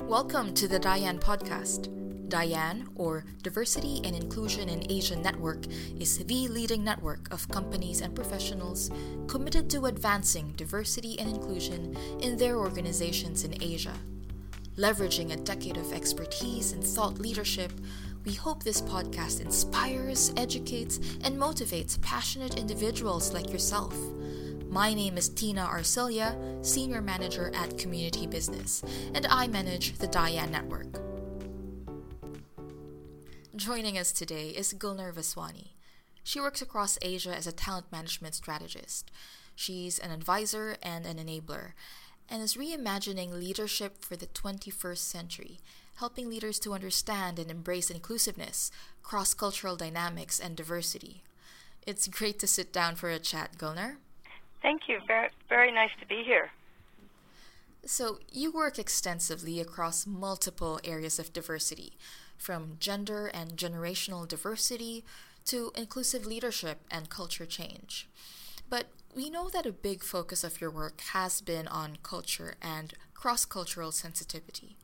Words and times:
Welcome 0.00 0.54
to 0.54 0.68
the 0.68 0.78
DIAN 0.78 1.18
Podcast. 1.18 1.90
DIAN, 2.28 2.88
or 2.94 3.24
Diversity 3.42 4.00
and 4.04 4.14
Inclusion 4.14 4.68
in 4.68 4.90
Asia 4.90 5.16
Network, 5.16 5.66
is 5.98 6.18
the 6.18 6.48
leading 6.48 6.84
network 6.84 7.32
of 7.32 7.48
companies 7.48 8.00
and 8.00 8.14
professionals 8.14 8.90
committed 9.26 9.68
to 9.70 9.86
advancing 9.86 10.52
diversity 10.56 11.18
and 11.18 11.28
inclusion 11.28 11.96
in 12.20 12.36
their 12.36 12.56
organizations 12.56 13.44
in 13.44 13.60
Asia. 13.62 13.94
Leveraging 14.76 15.32
a 15.32 15.36
decade 15.36 15.76
of 15.76 15.92
expertise 15.92 16.72
and 16.72 16.84
thought 16.84 17.18
leadership, 17.18 17.72
we 18.24 18.32
hope 18.32 18.62
this 18.62 18.82
podcast 18.82 19.40
inspires, 19.40 20.32
educates, 20.36 20.98
and 21.22 21.36
motivates 21.36 22.00
passionate 22.02 22.58
individuals 22.58 23.32
like 23.32 23.52
yourself 23.52 23.94
my 24.76 24.92
name 24.92 25.16
is 25.16 25.30
Tina 25.30 25.62
Arcilia, 25.62 26.36
Senior 26.62 27.00
Manager 27.00 27.50
at 27.54 27.78
Community 27.78 28.26
Business, 28.26 28.84
and 29.14 29.26
I 29.30 29.48
manage 29.48 29.96
the 29.96 30.06
DIAN 30.06 30.50
Network. 30.50 31.00
Joining 33.56 33.96
us 33.96 34.12
today 34.12 34.50
is 34.50 34.74
Gulnar 34.74 35.14
Vaswani. 35.14 35.68
She 36.22 36.42
works 36.42 36.60
across 36.60 36.98
Asia 37.00 37.34
as 37.34 37.46
a 37.46 37.52
talent 37.52 37.90
management 37.90 38.34
strategist. 38.34 39.10
She's 39.54 39.98
an 39.98 40.10
advisor 40.10 40.76
and 40.82 41.06
an 41.06 41.16
enabler, 41.16 41.72
and 42.28 42.42
is 42.42 42.56
reimagining 42.56 43.32
leadership 43.32 44.04
for 44.04 44.16
the 44.16 44.26
21st 44.26 44.98
century, 44.98 45.58
helping 45.94 46.28
leaders 46.28 46.58
to 46.58 46.74
understand 46.74 47.38
and 47.38 47.50
embrace 47.50 47.90
inclusiveness, 47.90 48.70
cross 49.02 49.32
cultural 49.32 49.76
dynamics, 49.76 50.38
and 50.38 50.54
diversity. 50.54 51.22
It's 51.86 52.08
great 52.08 52.38
to 52.40 52.46
sit 52.46 52.74
down 52.74 52.96
for 52.96 53.08
a 53.08 53.18
chat, 53.18 53.56
Gulnar. 53.56 53.96
Thank 54.66 54.88
you. 54.88 54.98
Very, 55.06 55.28
very 55.48 55.70
nice 55.70 55.92
to 56.00 56.06
be 56.06 56.24
here. 56.24 56.50
So, 57.84 58.18
you 58.32 58.50
work 58.50 58.80
extensively 58.80 59.60
across 59.60 60.08
multiple 60.08 60.80
areas 60.82 61.20
of 61.20 61.32
diversity, 61.32 61.92
from 62.36 62.76
gender 62.80 63.28
and 63.28 63.52
generational 63.56 64.26
diversity 64.26 65.04
to 65.44 65.70
inclusive 65.76 66.26
leadership 66.26 66.80
and 66.90 67.08
culture 67.08 67.46
change. 67.46 68.08
But 68.68 68.86
we 69.14 69.30
know 69.30 69.48
that 69.50 69.66
a 69.66 69.72
big 69.72 70.02
focus 70.02 70.42
of 70.42 70.60
your 70.60 70.72
work 70.72 71.00
has 71.12 71.40
been 71.40 71.68
on 71.68 71.98
culture 72.02 72.56
and 72.60 72.92
cross 73.14 73.44
cultural 73.44 73.92
sensitivity. 73.92 74.76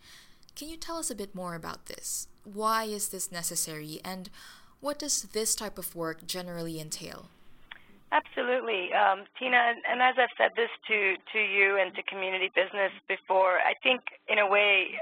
Can 0.54 0.68
you 0.68 0.76
tell 0.76 0.98
us 0.98 1.10
a 1.10 1.16
bit 1.16 1.34
more 1.34 1.56
about 1.56 1.86
this? 1.86 2.28
Why 2.44 2.84
is 2.84 3.08
this 3.08 3.32
necessary, 3.32 4.00
and 4.04 4.30
what 4.78 5.00
does 5.00 5.22
this 5.22 5.56
type 5.56 5.76
of 5.76 5.96
work 5.96 6.24
generally 6.24 6.80
entail? 6.80 7.30
Absolutely, 8.12 8.92
um, 8.92 9.24
Tina. 9.38 9.72
And 9.88 10.02
as 10.04 10.20
I've 10.20 10.36
said 10.36 10.52
this 10.54 10.68
to 10.88 11.16
to 11.32 11.40
you 11.40 11.80
and 11.80 11.96
to 11.96 12.02
community 12.04 12.52
business 12.54 12.92
before, 13.08 13.56
I 13.56 13.72
think 13.82 14.02
in 14.28 14.38
a 14.38 14.46
way 14.46 15.00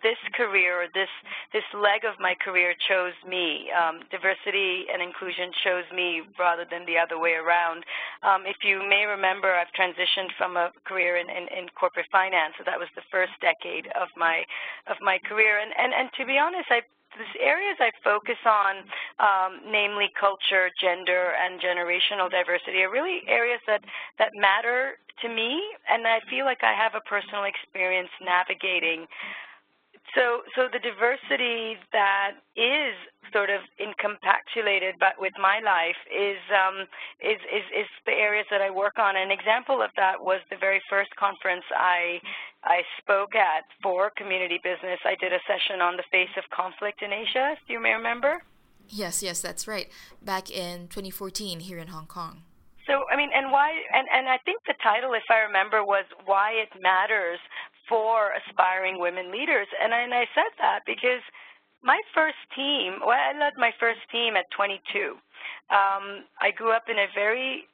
this 0.00 0.16
career, 0.32 0.86
this 0.94 1.10
this 1.52 1.66
leg 1.74 2.06
of 2.06 2.14
my 2.22 2.38
career 2.38 2.72
chose 2.88 3.18
me. 3.26 3.66
Um, 3.74 4.06
diversity 4.14 4.86
and 4.88 5.02
inclusion 5.02 5.50
chose 5.66 5.84
me 5.90 6.22
rather 6.38 6.64
than 6.64 6.86
the 6.86 6.96
other 6.96 7.18
way 7.18 7.34
around. 7.34 7.82
Um, 8.22 8.46
if 8.46 8.62
you 8.62 8.78
may 8.88 9.04
remember, 9.04 9.52
I've 9.52 9.74
transitioned 9.74 10.30
from 10.38 10.56
a 10.56 10.70
career 10.86 11.18
in, 11.18 11.28
in, 11.28 11.50
in, 11.50 11.68
corporate 11.74 12.06
finance, 12.14 12.54
so 12.56 12.64
that 12.64 12.78
was 12.78 12.88
the 12.94 13.04
first 13.10 13.34
decade 13.42 13.90
of 13.98 14.08
my 14.16 14.46
of 14.86 14.96
my 15.02 15.18
career. 15.28 15.58
And 15.58 15.74
and, 15.76 15.92
and 15.92 16.08
to 16.14 16.24
be 16.24 16.38
honest, 16.38 16.70
I 16.70 16.80
the 17.16 17.40
areas 17.40 17.76
I 17.80 17.90
focus 18.04 18.38
on, 18.44 18.84
um, 19.18 19.60
namely 19.64 20.08
culture, 20.18 20.70
gender, 20.80 21.32
and 21.40 21.60
generational 21.60 22.30
diversity, 22.30 22.82
are 22.82 22.90
really 22.90 23.22
areas 23.26 23.60
that, 23.66 23.82
that 24.18 24.32
matter 24.34 24.98
to 25.22 25.28
me, 25.28 25.62
and 25.88 26.06
I 26.06 26.20
feel 26.28 26.44
like 26.44 26.62
I 26.62 26.74
have 26.76 26.92
a 26.94 27.00
personal 27.08 27.44
experience 27.44 28.12
navigating 28.20 29.06
so, 30.14 30.42
so 30.54 30.68
the 30.72 30.78
diversity 30.78 31.76
that 31.92 32.38
is 32.56 32.94
sort 33.32 33.50
of 33.50 33.60
incompactulated 33.80 34.94
but 35.00 35.18
with 35.18 35.32
my 35.40 35.60
life 35.60 35.98
is, 36.08 36.38
um, 36.52 36.86
is, 37.20 37.40
is, 37.50 37.66
is 37.84 37.88
the 38.06 38.12
areas 38.12 38.46
that 38.50 38.60
I 38.60 38.70
work 38.70 38.98
on. 38.98 39.16
An 39.16 39.30
example 39.30 39.82
of 39.82 39.90
that 39.96 40.20
was 40.20 40.40
the 40.50 40.56
very 40.56 40.80
first 40.88 41.10
conference 41.16 41.64
I, 41.74 42.20
I 42.64 42.82
spoke 43.02 43.34
at 43.34 43.64
for 43.82 44.10
community 44.16 44.60
business. 44.62 45.00
I 45.04 45.16
did 45.20 45.32
a 45.32 45.40
session 45.46 45.80
on 45.80 45.96
the 45.96 46.04
face 46.10 46.32
of 46.36 46.44
conflict 46.54 47.02
in 47.02 47.12
Asia, 47.12 47.56
If 47.60 47.68
you 47.68 47.80
may 47.80 47.92
remember. 47.92 48.42
Yes, 48.88 49.22
yes, 49.22 49.40
that's 49.40 49.66
right. 49.66 49.88
Back 50.22 50.50
in 50.50 50.88
2014 50.88 51.60
here 51.60 51.78
in 51.78 51.88
Hong 51.88 52.06
Kong. 52.06 52.42
So, 52.86 53.02
I 53.10 53.16
mean, 53.16 53.30
and 53.34 53.50
why, 53.50 53.74
and, 53.92 54.06
and 54.14 54.28
I 54.28 54.38
think 54.46 54.62
the 54.66 54.74
title, 54.82 55.12
if 55.14 55.26
I 55.28 55.42
remember, 55.42 55.82
was 55.82 56.04
Why 56.24 56.52
It 56.62 56.70
Matters 56.80 57.40
for 57.88 58.32
Aspiring 58.46 58.98
Women 58.98 59.32
Leaders. 59.32 59.68
And 59.82 59.94
I, 59.94 60.02
and 60.02 60.14
I 60.14 60.26
said 60.34 60.52
that 60.58 60.80
because 60.86 61.22
my 61.82 62.00
first 62.14 62.40
team, 62.54 62.98
well, 63.00 63.16
I 63.16 63.36
led 63.38 63.54
my 63.56 63.70
first 63.78 64.00
team 64.10 64.36
at 64.36 64.44
22. 64.56 65.14
Um, 65.70 66.26
I 66.40 66.50
grew 66.54 66.72
up 66.72 66.88
in 66.88 66.98
a 66.98 67.06
very 67.14 67.64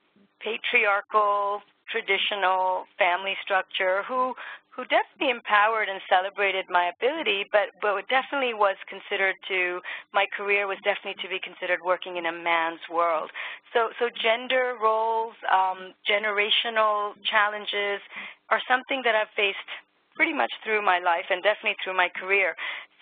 patriarchal, 0.41 1.63
traditional 1.91 2.85
family 2.99 3.35
structure 3.45 4.03
who 4.09 4.35
who 4.73 4.89
definitely 4.89 5.29
empowered 5.29 5.93
and 5.93 6.01
celebrated 6.09 6.65
my 6.73 6.89
ability, 6.97 7.45
but 7.53 7.77
but 7.85 8.09
definitely 8.09 8.57
was 8.57 8.77
considered 8.89 9.37
to 9.49 9.81
my 10.17 10.25
career 10.33 10.67
was 10.67 10.81
definitely 10.81 11.21
to 11.21 11.29
be 11.29 11.39
considered 11.45 11.81
working 11.85 12.17
in 12.17 12.25
a 12.25 12.33
man's 12.33 12.81
world. 12.89 13.29
So 13.77 13.93
so 14.01 14.09
gender 14.09 14.81
roles, 14.81 15.37
um, 15.53 15.93
generational 16.09 17.13
challenges 17.29 18.01
are 18.49 18.65
something 18.65 19.03
that 19.05 19.15
I've 19.15 19.33
faced 19.37 19.69
pretty 20.17 20.33
much 20.33 20.53
through 20.65 20.85
my 20.85 20.99
life 20.99 21.27
and 21.31 21.43
definitely 21.43 21.77
through 21.83 21.97
my 21.97 22.09
career. 22.15 22.55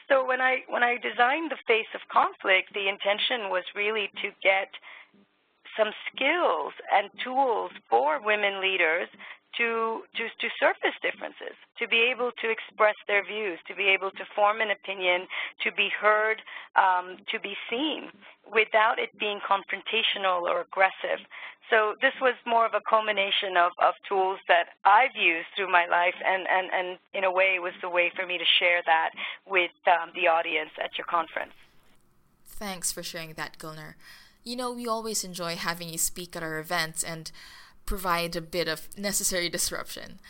So 0.08 0.26
when 0.26 0.40
I 0.40 0.66
when 0.68 0.82
I 0.82 0.96
designed 0.98 1.50
the 1.50 1.62
face 1.66 1.90
of 1.94 2.00
conflict, 2.10 2.74
the 2.74 2.88
intention 2.88 3.50
was 3.50 3.64
really 3.76 4.10
to 4.22 4.28
get 4.42 4.68
some 5.78 5.94
skills 6.10 6.74
and 6.92 7.08
tools 7.22 7.70
for 7.88 8.18
women 8.24 8.60
leaders 8.60 9.08
to, 9.58 10.02
to, 10.16 10.24
to 10.28 10.48
surface 10.58 10.96
differences, 11.02 11.56
to 11.78 11.88
be 11.88 12.10
able 12.10 12.30
to 12.42 12.50
express 12.50 12.94
their 13.06 13.24
views, 13.24 13.58
to 13.68 13.74
be 13.74 13.88
able 13.88 14.10
to 14.12 14.24
form 14.34 14.60
an 14.60 14.70
opinion, 14.70 15.26
to 15.64 15.72
be 15.72 15.88
heard, 15.90 16.42
um, 16.76 17.16
to 17.32 17.40
be 17.40 17.54
seen, 17.68 18.10
without 18.52 18.98
it 18.98 19.10
being 19.18 19.40
confrontational 19.40 20.42
or 20.42 20.60
aggressive. 20.60 21.24
So 21.70 21.94
this 22.00 22.14
was 22.20 22.34
more 22.46 22.66
of 22.66 22.74
a 22.74 22.80
culmination 22.88 23.56
of, 23.56 23.72
of 23.78 23.94
tools 24.08 24.38
that 24.48 24.74
I've 24.84 25.14
used 25.14 25.46
through 25.54 25.70
my 25.70 25.86
life, 25.86 26.18
and, 26.24 26.46
and, 26.50 26.68
and 26.72 26.98
in 27.14 27.24
a 27.24 27.30
way, 27.30 27.58
was 27.60 27.74
the 27.80 27.88
way 27.88 28.10
for 28.14 28.26
me 28.26 28.38
to 28.38 28.44
share 28.58 28.82
that 28.86 29.10
with 29.46 29.70
um, 29.86 30.10
the 30.14 30.26
audience 30.26 30.70
at 30.82 30.98
your 30.98 31.06
conference. 31.06 31.52
Thanks 32.44 32.90
for 32.92 33.02
sharing 33.02 33.34
that, 33.34 33.58
Gulnar. 33.58 33.94
You 34.42 34.56
know, 34.56 34.72
we 34.72 34.88
always 34.88 35.22
enjoy 35.22 35.56
having 35.56 35.88
you 35.88 35.98
speak 35.98 36.34
at 36.34 36.42
our 36.42 36.58
events, 36.58 37.04
and 37.04 37.30
provide 37.86 38.36
a 38.36 38.40
bit 38.40 38.68
of 38.68 38.88
necessary 38.98 39.48
disruption. 39.48 40.20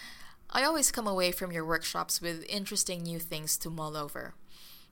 I 0.50 0.65
always 0.65 0.91
come 0.91 1.06
away 1.06 1.31
from 1.33 1.53
your 1.53 1.65
workshops 1.65 2.21
with 2.21 2.44
interesting 2.49 3.03
new 3.03 3.19
things 3.19 3.56
to 3.59 3.71
mull 3.71 3.97
over. 3.97 4.34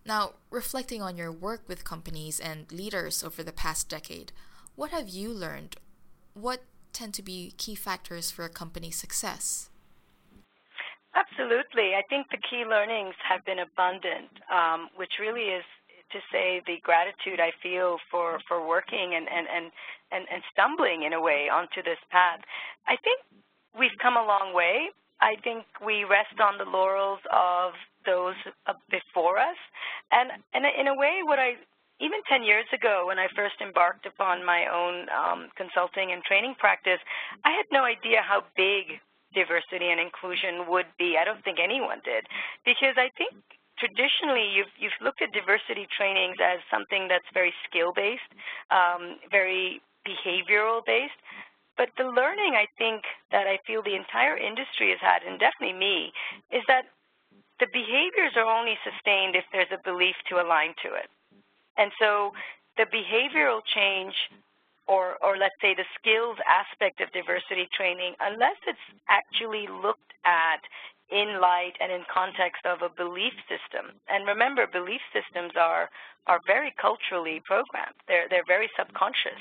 Now, 0.07 0.35
reflecting 0.51 1.03
on 1.03 1.17
your 1.17 1.33
work 1.33 1.63
with 1.67 1.85
companies 1.85 2.41
and 2.41 2.71
leaders 2.71 3.25
over 3.25 3.43
the 3.43 3.53
past 3.53 3.89
decade, 3.89 4.33
what 4.77 4.91
have 4.91 5.09
you 5.09 5.31
learned? 5.31 5.77
What 6.35 6.63
tend 6.93 7.15
to 7.15 7.23
be 7.23 7.55
key 7.59 7.75
factors 7.75 8.31
for 8.31 8.45
a 8.45 8.49
company's 8.49 8.97
success? 8.97 9.71
Absolutely. 11.15 11.95
I 11.95 12.03
think 12.09 12.29
the 12.31 12.39
key 12.39 12.65
learnings 12.65 13.15
have 13.29 13.45
been 13.45 13.59
abundant, 13.59 14.31
um, 14.53 14.89
which 14.97 15.19
really 15.21 15.51
is 15.51 15.65
to 16.13 16.19
say 16.33 16.63
the 16.67 16.79
gratitude 16.83 17.41
I 17.41 17.53
feel 17.63 17.99
for, 18.11 18.41
for 18.49 18.67
working 18.67 19.15
and, 19.15 19.29
and, 19.29 19.47
and, 19.49 19.71
and, 20.13 20.25
and 20.33 20.43
stumbling 20.53 21.03
in 21.03 21.13
a 21.13 21.21
way 21.21 21.49
onto 21.53 21.83
this 21.83 22.01
path. 22.11 22.41
I 22.87 22.97
think 23.05 23.21
we've 23.79 23.97
come 24.01 24.17
a 24.17 24.25
long 24.25 24.55
way. 24.55 24.91
I 25.21 25.35
think 25.43 25.67
we 25.85 26.05
rest 26.05 26.39
on 26.41 26.59
the 26.59 26.69
laurels 26.69 27.21
of 27.33 27.73
those 28.07 28.39
before 28.91 29.39
us. 29.39 29.59
And, 30.13 30.31
and 30.55 30.65
in 30.65 30.87
a 30.87 30.95
way, 30.95 31.21
what 31.25 31.39
I 31.39 31.59
even 32.01 32.23
10 32.31 32.47
years 32.47 32.67
ago, 32.73 33.11
when 33.11 33.19
I 33.19 33.27
first 33.35 33.59
embarked 33.61 34.07
upon 34.07 34.47
my 34.47 34.71
own 34.71 35.11
um, 35.11 35.51
consulting 35.59 36.13
and 36.13 36.23
training 36.23 36.55
practice, 36.59 37.03
I 37.45 37.51
had 37.51 37.67
no 37.73 37.83
idea 37.83 38.23
how 38.23 38.47
big 38.55 39.03
diversity 39.35 39.91
and 39.91 40.01
inclusion 40.01 40.71
would 40.71 40.87
be. 40.99 41.19
I 41.21 41.25
don't 41.25 41.43
think 41.43 41.59
anyone 41.59 42.01
did, 42.05 42.25
because 42.65 42.95
I 42.97 43.11
think 43.19 43.35
traditionally 43.79 44.47
you've 44.55 44.73
you've 44.79 44.99
looked 45.01 45.23
at 45.23 45.33
diversity 45.33 45.87
trainings 45.91 46.37
as 46.43 46.59
something 46.71 47.09
that's 47.09 47.27
very 47.33 47.55
skill 47.69 47.93
based, 47.95 48.31
um, 48.71 49.19
very 49.31 49.81
behavioral 50.07 50.85
based. 50.85 51.19
But 51.77 51.95
the 51.97 52.11
learning 52.11 52.59
I 52.59 52.67
think 52.77 53.07
that 53.31 53.47
I 53.47 53.59
feel 53.67 53.83
the 53.83 53.95
entire 53.95 54.37
industry 54.37 54.91
has 54.91 54.99
had, 54.99 55.23
and 55.23 55.39
definitely 55.39 55.79
me, 55.79 56.11
is 56.51 56.63
that 56.67 56.91
the 57.61 57.71
behaviors 57.73 58.35
are 58.35 58.47
only 58.47 58.75
sustained 58.83 59.37
if 59.37 59.45
there's 59.53 59.71
a 59.71 59.79
belief 59.87 60.15
to 60.31 60.43
align 60.43 60.75
to 60.83 60.95
it. 60.95 61.07
And 61.79 61.93
so 61.99 62.33
the 62.77 62.87
behavioral 62.91 63.63
change 63.75 64.15
or, 64.89 65.21
or 65.23 65.37
let's 65.37 65.55
say 65.61 65.75
the 65.75 65.87
skills 66.01 66.39
aspect 66.49 67.01
of 67.01 67.13
diversity 67.13 67.69
training, 67.77 68.15
unless 68.19 68.57
it's 68.67 68.87
actually 69.09 69.69
looked 69.69 70.17
at 70.25 70.65
in 71.11 71.41
light 71.41 71.73
and 71.81 71.91
in 71.91 72.05
context 72.13 72.65
of 72.67 72.83
a 72.83 72.93
belief 72.93 73.33
system. 73.49 73.97
And 74.09 74.27
remember, 74.27 74.67
belief 74.67 75.01
systems 75.13 75.53
are 75.57 75.89
are 76.29 76.41
very 76.47 76.75
culturally 76.77 77.41
programmed. 77.45 77.97
They're 78.07 78.29
they're 78.29 78.47
very 78.47 78.69
subconscious. 78.77 79.41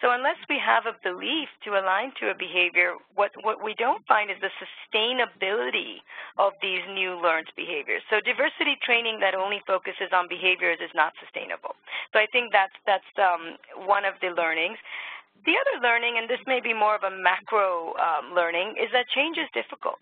So 0.00 0.10
unless 0.10 0.40
we 0.48 0.58
have 0.58 0.86
a 0.86 0.96
belief 1.04 1.48
to 1.64 1.78
align 1.78 2.10
to 2.18 2.30
a 2.30 2.34
behavior, 2.34 2.96
what 3.14 3.30
what 3.44 3.62
we 3.62 3.74
don't 3.76 4.04
find 4.06 4.30
is 4.30 4.40
the 4.40 4.50
sustainability 4.56 6.00
of 6.38 6.52
these 6.62 6.80
new 6.88 7.20
learned 7.20 7.52
behaviors. 7.54 8.02
So 8.08 8.18
diversity 8.24 8.80
training 8.82 9.20
that 9.20 9.34
only 9.34 9.60
focuses 9.66 10.10
on 10.12 10.26
behaviors 10.28 10.78
is 10.80 10.90
not 10.94 11.12
sustainable. 11.20 11.76
So 12.12 12.18
I 12.18 12.26
think 12.32 12.50
that's 12.52 12.74
that's 12.86 13.12
um, 13.20 13.60
one 13.86 14.04
of 14.04 14.14
the 14.24 14.32
learnings. 14.32 14.78
The 15.44 15.58
other 15.58 15.82
learning, 15.82 16.16
and 16.18 16.30
this 16.30 16.40
may 16.46 16.60
be 16.60 16.72
more 16.72 16.94
of 16.94 17.02
a 17.02 17.10
macro 17.10 17.94
um, 17.98 18.32
learning, 18.32 18.76
is 18.78 18.88
that 18.92 19.08
change 19.10 19.38
is 19.38 19.50
difficult 19.52 19.98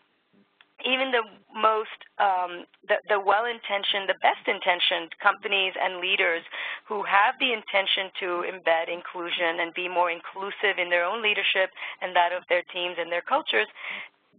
even 0.84 1.10
the 1.10 1.24
most 1.54 1.98
um, 2.18 2.64
the, 2.86 2.96
the 3.08 3.20
well-intentioned, 3.20 4.08
the 4.08 4.20
best-intentioned 4.22 5.14
companies 5.22 5.74
and 5.76 6.00
leaders 6.00 6.42
who 6.86 7.02
have 7.04 7.34
the 7.40 7.52
intention 7.52 8.10
to 8.20 8.44
embed 8.48 8.88
inclusion 8.88 9.60
and 9.60 9.74
be 9.74 9.88
more 9.88 10.10
inclusive 10.10 10.78
in 10.78 10.90
their 10.90 11.04
own 11.04 11.22
leadership 11.22 11.70
and 12.00 12.14
that 12.14 12.32
of 12.32 12.42
their 12.48 12.62
teams 12.72 12.96
and 12.98 13.10
their 13.10 13.24
cultures, 13.24 13.68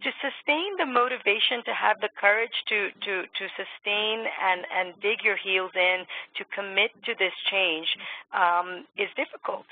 to 0.02 0.10
sustain 0.18 0.76
the 0.78 0.86
motivation 0.86 1.62
to 1.64 1.72
have 1.72 1.96
the 2.00 2.10
courage 2.18 2.54
to 2.68 2.90
to 3.06 3.22
to 3.22 3.44
sustain 3.54 4.26
and 4.26 4.66
and 4.74 4.94
dig 5.00 5.22
your 5.22 5.36
heels 5.36 5.70
in 5.74 6.04
to 6.36 6.44
commit 6.50 6.90
to 7.06 7.14
this 7.18 7.34
change 7.50 7.86
um, 8.34 8.84
is 8.98 9.08
difficult 9.14 9.66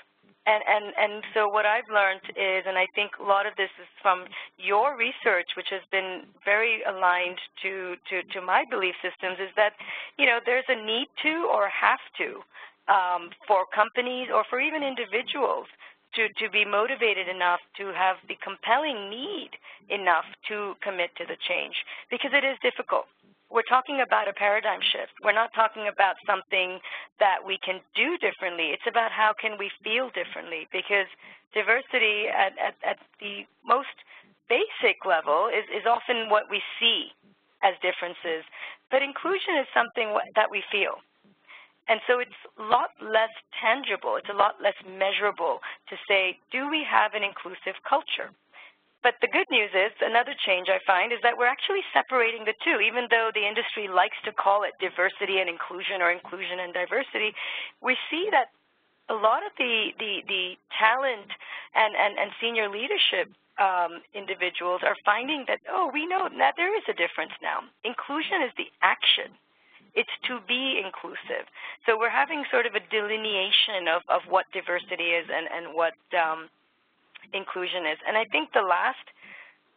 and, 0.47 0.63
and, 0.67 0.95
and 0.97 1.23
so 1.35 1.49
what 1.49 1.67
I've 1.67 1.89
learned 1.93 2.25
is, 2.33 2.65
and 2.67 2.79
I 2.79 2.87
think 2.95 3.13
a 3.21 3.23
lot 3.23 3.47
of 3.47 3.55
this 3.57 3.71
is 3.81 3.87
from 4.01 4.25
your 4.57 4.97
research, 4.97 5.53
which 5.57 5.69
has 5.71 5.83
been 5.93 6.25
very 6.45 6.81
aligned 6.89 7.39
to, 7.63 7.97
to, 8.09 8.23
to 8.33 8.41
my 8.41 8.65
belief 8.71 8.95
systems, 9.05 9.37
is 9.39 9.53
that, 9.57 9.77
you 10.19 10.25
know, 10.25 10.41
there's 10.45 10.69
a 10.69 10.79
need 10.81 11.09
to 11.23 11.51
or 11.53 11.69
have 11.69 12.01
to 12.19 12.41
um, 12.89 13.31
for 13.47 13.67
companies 13.69 14.29
or 14.33 14.45
for 14.49 14.61
even 14.61 14.83
individuals 14.83 15.67
to, 16.15 16.27
to 16.43 16.51
be 16.51 16.65
motivated 16.65 17.29
enough 17.29 17.61
to 17.77 17.93
have 17.93 18.17
the 18.27 18.37
compelling 18.43 19.11
need 19.11 19.51
enough 19.89 20.27
to 20.49 20.75
commit 20.83 21.15
to 21.17 21.25
the 21.29 21.37
change 21.47 21.77
because 22.11 22.33
it 22.35 22.43
is 22.43 22.59
difficult 22.63 23.07
we're 23.51 23.67
talking 23.67 24.01
about 24.01 24.29
a 24.29 24.33
paradigm 24.33 24.81
shift. 24.81 25.13
We're 25.23 25.37
not 25.37 25.51
talking 25.55 25.91
about 25.91 26.17
something 26.27 26.79
that 27.19 27.43
we 27.45 27.59
can 27.59 27.83
do 27.95 28.17
differently. 28.19 28.71
It's 28.71 28.87
about 28.87 29.11
how 29.11 29.35
can 29.35 29.59
we 29.59 29.71
feel 29.83 30.11
differently 30.15 30.71
because 30.71 31.11
diversity 31.53 32.31
at, 32.31 32.55
at, 32.59 32.79
at 32.87 32.99
the 33.19 33.43
most 33.67 33.93
basic 34.49 35.03
level 35.07 35.51
is, 35.51 35.67
is 35.75 35.87
often 35.87 36.31
what 36.31 36.51
we 36.51 36.63
see 36.79 37.11
as 37.63 37.75
differences, 37.83 38.47
but 38.91 39.03
inclusion 39.03 39.59
is 39.61 39.67
something 39.75 40.15
that 40.35 40.51
we 40.51 40.63
feel. 40.73 41.03
And 41.89 42.01
so 42.07 42.19
it's 42.23 42.39
a 42.59 42.63
lot 42.63 42.95
less 43.03 43.35
tangible, 43.59 44.15
it's 44.15 44.31
a 44.31 44.37
lot 44.37 44.63
less 44.63 44.79
measurable 44.87 45.59
to 45.91 45.97
say, 46.07 46.39
do 46.53 46.71
we 46.71 46.87
have 46.87 47.15
an 47.15 47.27
inclusive 47.27 47.83
culture? 47.83 48.31
But 49.03 49.17
the 49.21 49.33
good 49.33 49.49
news 49.51 49.71
is, 49.73 49.93
another 50.03 50.35
change 50.45 50.69
I 50.69 50.79
find, 50.87 51.13
is 51.13 51.21
that 51.23 51.39
we're 51.39 51.49
actually 51.49 51.81
separating 51.93 52.45
the 52.45 52.53
two. 52.61 52.81
Even 52.85 53.09
though 53.09 53.31
the 53.33 53.49
industry 53.49 53.89
likes 53.89 54.17
to 54.25 54.33
call 54.33 54.63
it 54.63 54.77
diversity 54.77 55.41
and 55.41 55.49
inclusion 55.49 56.03
or 56.05 56.13
inclusion 56.13 56.61
and 56.61 56.75
diversity, 56.75 57.33
we 57.81 57.97
see 58.11 58.29
that 58.31 58.53
a 59.09 59.17
lot 59.17 59.41
of 59.45 59.53
the, 59.57 59.97
the, 59.99 60.23
the 60.29 60.55
talent 60.79 61.33
and, 61.75 61.97
and, 61.97 62.19
and 62.19 62.31
senior 62.41 62.69
leadership 62.69 63.33
um, 63.59 64.01
individuals 64.15 64.81
are 64.85 64.97
finding 65.05 65.45
that, 65.49 65.61
oh, 65.69 65.91
we 65.93 66.07
know 66.07 66.29
that 66.39 66.55
there 66.57 66.77
is 66.77 66.85
a 66.89 66.95
difference 66.95 67.33
now. 67.43 67.61
Inclusion 67.85 68.45
is 68.45 68.53
the 68.57 68.69
action. 68.83 69.33
It's 69.95 70.13
to 70.29 70.39
be 70.47 70.79
inclusive. 70.79 71.51
So 71.85 71.99
we're 71.99 72.15
having 72.15 72.45
sort 72.51 72.65
of 72.65 72.77
a 72.77 72.85
delineation 72.93 73.89
of, 73.91 74.03
of 74.09 74.23
what 74.29 74.47
diversity 74.53 75.19
is 75.19 75.27
and, 75.27 75.49
and 75.51 75.75
what 75.75 75.99
um, 76.15 76.47
inclusion 77.33 77.87
is. 77.87 77.99
And 78.07 78.17
I 78.17 78.25
think 78.25 78.53
the 78.53 78.63
last 78.63 79.05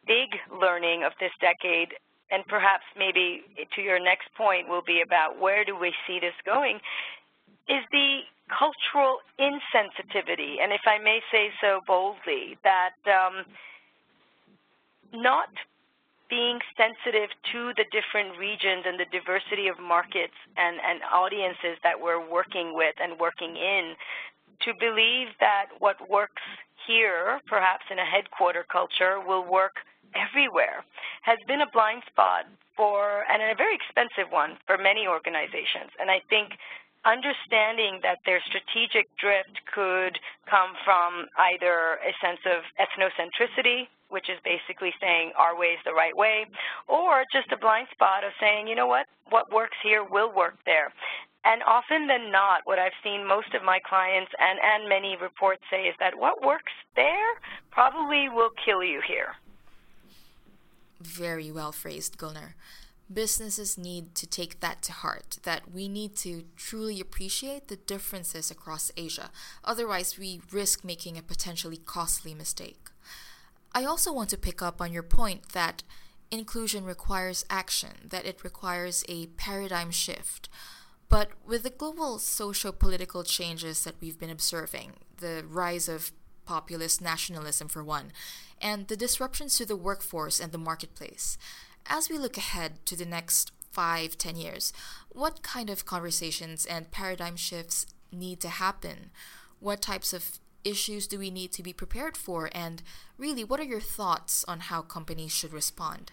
big 0.06 0.36
learning 0.51 1.04
of 1.04 1.13
this 1.19 1.31
decade, 1.40 1.95
and 2.31 2.45
perhaps 2.48 2.84
maybe 2.98 3.44
to 3.75 3.81
your 3.81 4.00
next 4.00 4.28
point 4.36 4.68
will 4.68 4.84
be 4.86 5.01
about 5.01 5.40
where 5.40 5.63
do 5.63 5.78
we 5.78 5.94
see 6.07 6.19
this 6.19 6.36
going, 6.45 6.80
is 7.68 7.84
the 7.92 8.19
cultural 8.50 9.19
insensitivity, 9.40 10.60
and 10.62 10.72
if 10.72 10.81
I 10.86 11.00
may 11.00 11.22
say 11.31 11.50
so 11.62 11.80
boldly, 11.88 12.57
that 12.63 12.95
um, 13.07 13.45
not 15.13 15.50
being 16.30 16.60
sensitive 16.75 17.30
to 17.51 17.74
the 17.78 17.86
different 17.92 18.38
regions 18.40 18.84
and 18.86 19.00
the 19.00 19.06
diversity 19.12 19.68
of 19.68 19.80
markets 19.80 20.34
and, 20.57 20.78
and 20.81 21.01
audiences 21.13 21.78
that 21.84 22.00
we're 22.01 22.19
working 22.19 22.74
with 22.74 22.95
and 23.00 23.19
working 23.19 23.56
in, 23.56 23.94
to 24.62 24.74
believe 24.80 25.28
that 25.40 25.68
what 25.80 25.98
works 26.10 26.42
here, 26.88 27.40
perhaps 27.48 27.86
in 27.90 28.00
a 28.00 28.06
headquarter 28.06 28.66
culture, 28.72 29.20
will 29.26 29.46
work 29.46 29.76
everywhere, 30.16 30.84
has 31.22 31.38
been 31.48 31.62
a 31.62 31.70
blind 31.72 32.04
spot 32.08 32.46
for, 32.76 33.26
and 33.30 33.42
a 33.42 33.56
very 33.56 33.76
expensive 33.76 34.32
one 34.32 34.58
for 34.66 34.78
many 34.78 35.08
organizations. 35.08 35.90
And 36.00 36.10
I 36.10 36.22
think 36.30 36.54
understanding 37.06 38.00
that 38.02 38.20
their 38.26 38.42
strategic 38.48 39.08
drift 39.18 39.60
could 39.74 40.18
come 40.50 40.74
from 40.84 41.28
either 41.52 42.00
a 42.00 42.14
sense 42.24 42.40
of 42.48 42.64
ethnocentricity, 42.80 43.88
which 44.10 44.30
is 44.30 44.38
basically 44.46 44.94
saying 45.02 45.32
our 45.38 45.58
way 45.58 45.76
is 45.76 45.80
the 45.86 45.94
right 45.94 46.16
way, 46.16 46.46
or 46.88 47.24
just 47.32 47.52
a 47.52 47.58
blind 47.58 47.88
spot 47.92 48.24
of 48.24 48.32
saying, 48.40 48.68
you 48.68 48.76
know 48.76 48.88
what, 48.88 49.06
what 49.30 49.52
works 49.52 49.78
here 49.84 50.04
will 50.04 50.32
work 50.34 50.56
there. 50.66 50.94
And 51.45 51.62
often 51.63 52.07
than 52.07 52.31
not, 52.31 52.62
what 52.63 52.80
I've 52.80 52.95
seen 53.04 53.28
most 53.28 53.54
of 53.54 53.63
my 53.63 53.80
clients 53.80 54.31
and, 54.40 54.60
and 54.63 54.88
many 54.88 55.18
reports 55.22 55.62
say 55.69 55.84
is 55.84 55.95
that 56.00 56.18
what 56.18 56.42
works 56.42 56.72
there 56.95 57.34
probably 57.72 58.30
will 58.30 58.51
kill 58.66 58.81
you 58.84 59.01
here. 59.06 59.36
Very 61.01 61.51
well 61.51 61.74
phrased, 61.74 62.18
Gulnar. 62.18 62.54
Businesses 63.12 63.78
need 63.78 64.16
to 64.16 64.25
take 64.25 64.62
that 64.62 64.81
to 64.84 64.94
heart, 64.94 65.38
that 65.44 65.72
we 65.72 65.90
need 65.90 66.16
to 66.18 66.45
truly 66.56 67.01
appreciate 67.01 67.68
the 67.68 67.75
differences 67.75 68.50
across 68.50 68.92
Asia. 68.95 69.30
Otherwise, 69.66 70.18
we 70.18 70.42
risk 70.51 70.86
making 70.86 71.18
a 71.18 71.22
potentially 71.22 71.78
costly 71.78 72.34
mistake. 72.34 72.90
I 73.75 73.84
also 73.84 74.13
want 74.13 74.30
to 74.30 74.38
pick 74.38 74.62
up 74.62 74.80
on 74.80 74.94
your 74.94 75.04
point 75.04 75.50
that 75.50 75.84
inclusion 76.31 76.86
requires 76.86 77.45
action, 77.50 78.07
that 78.10 78.25
it 78.25 78.44
requires 78.44 79.04
a 79.10 79.28
paradigm 79.28 79.92
shift. 79.92 80.48
But 81.14 81.30
with 81.46 81.62
the 81.62 81.70
global 81.70 82.18
socio 82.18 82.72
political 82.72 83.24
changes 83.24 83.84
that 83.84 84.02
we've 84.02 84.18
been 84.18 84.32
observing, 84.32 84.94
the 85.16 85.46
rise 85.48 85.88
of 85.88 86.12
populist 86.44 87.04
nationalism 87.04 87.68
for 87.68 87.84
one, 87.84 88.12
and 88.60 88.88
the 88.88 88.98
disruptions 88.98 89.56
to 89.58 89.66
the 89.68 89.76
workforce 89.76 90.40
and 90.40 90.52
the 90.52 90.58
marketplace, 90.58 91.38
as 91.86 92.10
we 92.10 92.18
look 92.18 92.36
ahead 92.36 92.84
to 92.88 92.96
the 92.96 93.06
next 93.06 93.52
five, 93.70 94.18
ten 94.18 94.36
years, 94.36 94.74
what 95.10 95.44
kind 95.44 95.70
of 95.70 95.86
conversations 95.86 96.66
and 96.66 96.90
paradigm 96.90 97.36
shifts 97.36 97.86
need 98.12 98.40
to 98.40 98.50
happen? 98.50 99.12
What 99.60 99.84
types 99.84 100.14
of 100.14 100.40
issues 100.64 101.06
do 101.06 101.20
we 101.20 101.30
need 101.30 101.52
to 101.52 101.62
be 101.62 101.74
prepared 101.74 102.18
for? 102.18 102.50
And 102.54 102.82
really, 103.20 103.44
what 103.44 103.60
are 103.60 103.72
your 103.76 103.80
thoughts 103.80 104.44
on 104.48 104.62
how 104.62 104.82
companies 104.82 105.32
should 105.32 105.54
respond? 105.54 106.12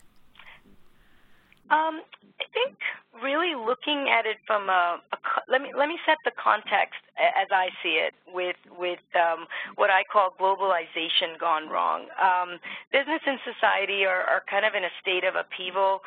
Um, 1.71 2.03
I 2.41 2.47
think 2.53 2.77
really 3.23 3.55
looking 3.55 4.09
at 4.11 4.27
it 4.27 4.39
from 4.47 4.69
a, 4.69 4.99
a, 5.13 5.17
let 5.49 5.63
me 5.63 5.71
let 5.77 5.89
me 5.89 5.99
set 6.07 6.17
the 6.25 6.33
context 6.35 6.99
as 7.19 7.47
I 7.53 7.69
see 7.83 8.01
it 8.01 8.15
with 8.33 8.57
with 8.79 9.03
um, 9.15 9.47
what 9.77 9.91
I 9.91 10.03
call 10.11 10.35
globalization 10.41 11.39
gone 11.39 11.69
wrong. 11.69 12.07
Um, 12.19 12.59
business 12.91 13.23
and 13.27 13.39
society 13.47 14.05
are, 14.05 14.25
are 14.27 14.43
kind 14.51 14.65
of 14.65 14.75
in 14.75 14.85
a 14.85 14.93
state 15.01 15.25
of 15.25 15.37
upheaval. 15.37 16.01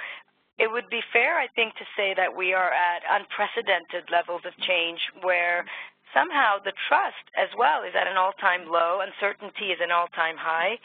It 0.60 0.70
would 0.72 0.89
be 0.89 1.01
fair, 1.12 1.39
I 1.39 1.48
think, 1.55 1.75
to 1.75 1.86
say 1.98 2.13
that 2.13 2.36
we 2.36 2.53
are 2.53 2.70
at 2.70 3.01
unprecedented 3.10 4.12
levels 4.12 4.41
of 4.46 4.53
change 4.62 5.00
where 5.24 5.65
somehow 6.13 6.62
the 6.62 6.74
trust 6.88 7.25
as 7.34 7.50
well 7.58 7.82
is 7.82 7.98
at 7.98 8.05
an 8.05 8.17
all-time 8.17 8.70
low, 8.70 9.01
uncertainty 9.01 9.74
is 9.74 9.82
an 9.82 9.89
all-time 9.89 10.38
high. 10.38 10.77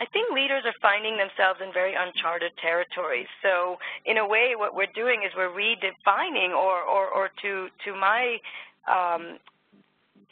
I 0.00 0.06
think 0.06 0.32
leaders 0.32 0.64
are 0.64 0.74
finding 0.80 1.18
themselves 1.18 1.60
in 1.62 1.72
very 1.72 1.94
uncharted 1.94 2.52
territories. 2.56 3.28
So 3.42 3.76
in 4.06 4.16
a 4.16 4.26
way, 4.26 4.54
what 4.56 4.74
we're 4.74 4.94
doing 4.94 5.22
is 5.24 5.30
we're 5.36 5.52
redefining, 5.52 6.56
or, 6.56 6.80
or, 6.80 7.06
or 7.08 7.28
to, 7.42 7.68
to 7.84 7.90
my 7.94 8.38
um, 8.88 9.38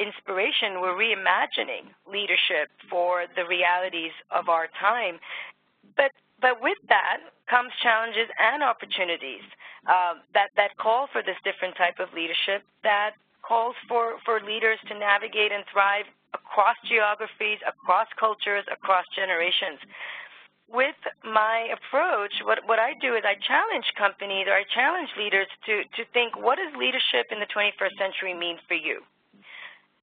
inspiration, 0.00 0.80
we're 0.80 0.96
reimagining 0.96 1.92
leadership 2.10 2.72
for 2.88 3.26
the 3.36 3.44
realities 3.44 4.12
of 4.30 4.48
our 4.48 4.68
time. 4.80 5.20
But, 5.96 6.12
but 6.40 6.62
with 6.62 6.78
that 6.88 7.18
comes 7.50 7.68
challenges 7.82 8.28
and 8.38 8.62
opportunities 8.62 9.44
uh, 9.86 10.14
that, 10.32 10.48
that 10.56 10.76
call 10.78 11.08
for 11.12 11.20
this 11.22 11.36
different 11.44 11.76
type 11.76 12.00
of 12.00 12.08
leadership 12.14 12.64
that 12.84 13.20
calls 13.42 13.76
for, 13.86 14.16
for 14.24 14.40
leaders 14.40 14.78
to 14.88 14.98
navigate 14.98 15.52
and 15.52 15.64
thrive 15.72 16.08
across 16.34 16.76
geographies, 16.88 17.58
across 17.66 18.08
cultures, 18.18 18.64
across 18.70 19.04
generations. 19.14 19.80
with 20.68 21.00
my 21.24 21.72
approach, 21.72 22.32
what, 22.44 22.60
what 22.68 22.78
I 22.78 22.92
do 23.00 23.16
is 23.16 23.24
I 23.24 23.40
challenge 23.40 23.88
companies 23.96 24.46
or 24.46 24.60
I 24.60 24.64
challenge 24.68 25.08
leaders 25.16 25.48
to, 25.64 25.80
to 25.96 26.02
think, 26.12 26.36
what 26.36 26.60
does 26.60 26.76
leadership 26.76 27.32
in 27.32 27.40
the 27.40 27.48
21st 27.48 27.96
century 27.96 28.36
mean 28.36 28.60
for 28.68 28.76
you? 28.76 29.00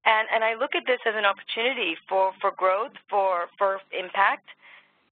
And, 0.05 0.25
and 0.33 0.43
I 0.43 0.57
look 0.57 0.73
at 0.73 0.85
this 0.85 1.01
as 1.05 1.13
an 1.17 1.25
opportunity 1.25 1.97
for, 2.09 2.33
for 2.41 2.51
growth, 2.57 2.93
for, 3.09 3.49
for 3.57 3.77
impact, 3.93 4.49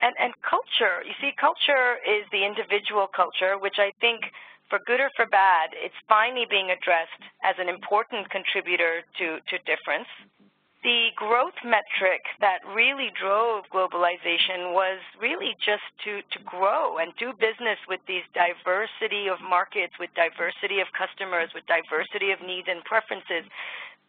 and, 0.02 0.14
and 0.18 0.34
culture. 0.42 1.06
You 1.06 1.14
see, 1.22 1.30
culture 1.38 2.02
is 2.02 2.26
the 2.34 2.42
individual 2.42 3.06
culture, 3.06 3.58
which 3.58 3.78
I 3.78 3.94
think, 4.02 4.26
for 4.70 4.78
good 4.86 4.98
or 4.98 5.10
for 5.14 5.26
bad, 5.26 5.70
it's 5.76 5.94
finally 6.08 6.46
being 6.48 6.70
addressed 6.70 7.22
as 7.44 7.54
an 7.58 7.68
important 7.68 8.30
contributor 8.30 9.02
to, 9.18 9.38
to 9.38 9.54
difference. 9.68 10.08
The 10.84 11.08
growth 11.16 11.56
metric 11.64 12.20
that 12.44 12.60
really 12.76 13.08
drove 13.16 13.64
globalization 13.72 14.76
was 14.76 15.00
really 15.16 15.56
just 15.64 15.88
to, 16.04 16.20
to 16.20 16.38
grow 16.44 16.98
and 16.98 17.08
do 17.16 17.32
business 17.40 17.80
with 17.88 18.04
these 18.06 18.22
diversity 18.36 19.32
of 19.32 19.40
markets, 19.40 19.96
with 19.98 20.12
diversity 20.12 20.84
of 20.84 20.92
customers, 20.92 21.48
with 21.56 21.64
diversity 21.64 22.36
of 22.36 22.44
needs 22.44 22.68
and 22.68 22.84
preferences. 22.84 23.48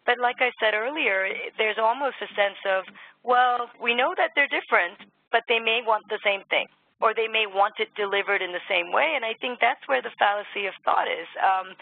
But 0.06 0.20
like 0.20 0.44
I 0.44 0.52
said 0.60 0.76
earlier, 0.76 1.32
there's 1.58 1.80
almost 1.80 2.20
a 2.20 2.28
sense 2.36 2.60
of, 2.68 2.84
well, 3.24 3.72
we 3.82 3.96
know 3.96 4.14
that 4.20 4.36
they're 4.36 4.52
different, 4.52 5.00
but 5.32 5.48
they 5.48 5.60
may 5.64 5.80
want 5.80 6.04
the 6.12 6.20
same 6.28 6.44
thing, 6.52 6.68
or 7.02 7.14
they 7.14 7.28
may 7.28 7.46
want 7.46 7.76
it 7.80 7.94
delivered 7.96 8.42
in 8.42 8.52
the 8.52 8.64
same 8.70 8.92
way. 8.92 9.14
And 9.16 9.26
I 9.26 9.34
think 9.40 9.60
that's 9.60 9.84
where 9.88 10.02
the 10.02 10.16
fallacy 10.18 10.66
of 10.66 10.74
thought 10.84 11.08
is. 11.08 11.28
Um, 11.40 11.76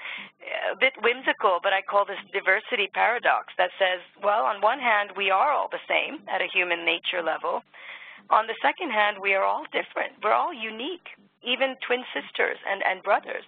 a 0.74 0.76
bit 0.76 0.94
whimsical, 1.02 1.60
but 1.62 1.74
I 1.74 1.82
call 1.82 2.06
this 2.06 2.22
diversity 2.34 2.90
paradox 2.94 3.54
that 3.58 3.70
says, 3.78 4.02
well, 4.24 4.46
on 4.46 4.62
one 4.62 4.80
hand, 4.80 5.12
we 5.16 5.30
are 5.30 5.52
all 5.52 5.70
the 5.70 5.84
same 5.88 6.26
at 6.28 6.42
a 6.42 6.50
human 6.52 6.84
nature 6.84 7.22
level. 7.22 7.62
On 8.30 8.48
the 8.48 8.58
second 8.62 8.90
hand, 8.92 9.18
we 9.22 9.34
are 9.34 9.44
all 9.44 9.66
different. 9.72 10.18
We're 10.24 10.34
all 10.34 10.54
unique, 10.54 11.14
even 11.44 11.76
twin 11.86 12.04
sisters 12.14 12.58
and, 12.66 12.82
and 12.82 13.04
brothers. 13.04 13.46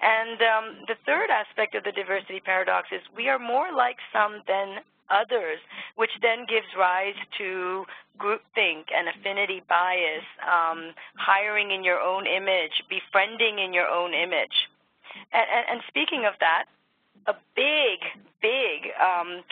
And 0.00 0.40
um, 0.40 0.66
the 0.86 0.96
third 1.04 1.28
aspect 1.28 1.74
of 1.74 1.84
the 1.84 1.92
diversity 1.92 2.40
paradox 2.40 2.88
is 2.92 3.00
we 3.16 3.28
are 3.28 3.38
more 3.38 3.72
like 3.74 3.96
some 4.12 4.42
than 4.46 4.80
others, 5.10 5.58
which 5.96 6.10
then 6.22 6.46
gives 6.48 6.66
rise 6.78 7.18
to 7.38 7.84
groupthink 8.18 8.92
and 8.94 9.08
affinity 9.08 9.62
bias, 9.68 10.24
um, 10.42 10.92
hiring 11.16 11.70
in 11.70 11.84
your 11.84 12.00
own 12.00 12.26
image, 12.26 12.82
befriending 12.88 13.58
in 13.58 13.72
your 13.72 13.88
own 13.88 14.14
image. 14.14 14.68
And, 15.32 15.46
and, 15.52 15.64
and 15.70 15.80
speaking 15.88 16.24
of 16.26 16.34
that, 16.40 16.66
a 17.26 17.34
big, 17.54 18.00
big 18.40 18.92
um, 19.00 19.42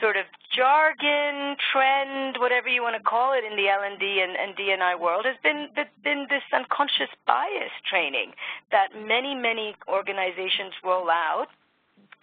sort 0.00 0.16
of 0.16 0.26
jargon, 0.54 1.56
trend, 1.72 2.36
whatever 2.38 2.68
you 2.68 2.82
want 2.82 2.96
to 2.96 3.02
call 3.02 3.32
it 3.32 3.44
in 3.44 3.56
the 3.56 3.68
L&D 3.68 4.20
and, 4.20 4.36
and 4.36 4.56
D&I 4.56 4.94
world 4.96 5.24
has 5.24 5.36
been, 5.42 5.68
been 6.02 6.26
this 6.28 6.42
unconscious 6.52 7.10
bias 7.26 7.72
training 7.88 8.32
that 8.70 8.88
many, 8.94 9.34
many 9.34 9.76
organizations 9.88 10.74
roll 10.84 11.08
out. 11.10 11.46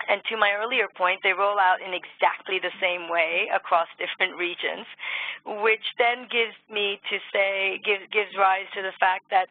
And 0.08 0.22
to 0.30 0.38
my 0.38 0.54
earlier 0.58 0.88
point, 0.96 1.20
they 1.24 1.34
roll 1.34 1.60
out 1.60 1.82
in 1.82 1.94
exactly 1.94 2.60
the 2.60 2.74
same 2.80 3.10
way 3.10 3.50
across 3.54 3.88
different 4.00 4.38
regions, 4.38 4.88
which 5.46 5.84
then 5.98 6.28
gives 6.32 6.56
me 6.70 7.02
to 7.10 7.18
say, 7.34 7.82
gives, 7.84 8.08
gives 8.12 8.32
rise 8.38 8.70
to 8.76 8.82
the 8.82 8.96
fact 9.00 9.30
that 9.30 9.50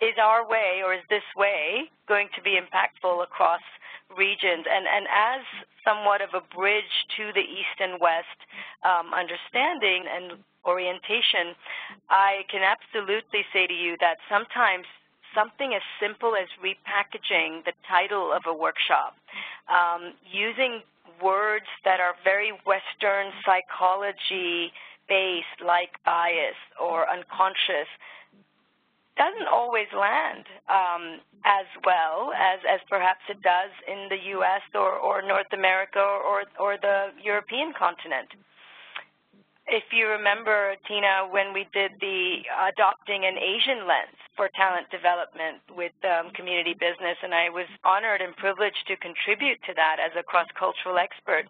is 0.00 0.14
our 0.20 0.46
way 0.46 0.82
or 0.84 0.94
is 0.94 1.02
this 1.10 1.26
way 1.36 1.90
going 2.06 2.28
to 2.34 2.42
be 2.42 2.58
impactful 2.58 3.22
across 3.22 3.62
regions? 4.16 4.66
And, 4.70 4.86
and 4.86 5.06
as 5.10 5.42
somewhat 5.82 6.22
of 6.22 6.30
a 6.34 6.42
bridge 6.54 7.06
to 7.16 7.32
the 7.34 7.42
East 7.42 7.78
and 7.80 8.00
West 8.00 8.38
um, 8.84 9.14
understanding 9.14 10.06
and 10.06 10.38
orientation, 10.64 11.56
I 12.10 12.42
can 12.50 12.62
absolutely 12.62 13.42
say 13.52 13.66
to 13.66 13.74
you 13.74 13.96
that 14.00 14.18
sometimes 14.28 14.86
something 15.34 15.74
as 15.74 15.82
simple 16.00 16.34
as 16.36 16.48
repackaging 16.62 17.64
the 17.64 17.72
title 17.88 18.32
of 18.32 18.42
a 18.46 18.54
workshop, 18.54 19.16
um, 19.68 20.14
using 20.30 20.82
words 21.22 21.66
that 21.84 22.00
are 22.00 22.14
very 22.24 22.52
Western 22.64 23.32
psychology 23.44 24.72
based, 25.08 25.60
like 25.64 25.90
bias 26.04 26.58
or 26.80 27.08
unconscious, 27.08 27.88
doesn't 29.16 29.50
always 29.50 29.90
land 29.90 30.46
um, 30.70 31.18
as 31.44 31.66
well 31.84 32.30
as, 32.38 32.60
as 32.70 32.80
perhaps 32.88 33.20
it 33.28 33.42
does 33.42 33.74
in 33.90 34.06
the 34.08 34.30
U.S. 34.38 34.62
or, 34.74 34.94
or 34.94 35.22
North 35.22 35.50
America 35.52 35.98
or, 35.98 36.44
or 36.60 36.78
the 36.80 37.10
European 37.22 37.74
continent. 37.74 38.30
If 39.68 39.92
you 39.92 40.08
remember, 40.08 40.76
Tina, 40.88 41.28
when 41.28 41.52
we 41.52 41.68
did 41.74 41.92
the 42.00 42.40
adopting 42.72 43.28
an 43.28 43.36
Asian 43.36 43.86
lens 43.86 44.16
for 44.34 44.48
talent 44.56 44.88
development 44.88 45.60
with 45.76 45.92
um, 46.08 46.32
community 46.32 46.72
business, 46.72 47.20
and 47.22 47.34
I 47.34 47.50
was 47.50 47.68
honored 47.84 48.22
and 48.22 48.34
privileged 48.36 48.88
to 48.88 48.96
contribute 48.96 49.60
to 49.68 49.74
that 49.76 50.00
as 50.00 50.16
a 50.16 50.22
cross-cultural 50.22 50.96
expert, 50.96 51.44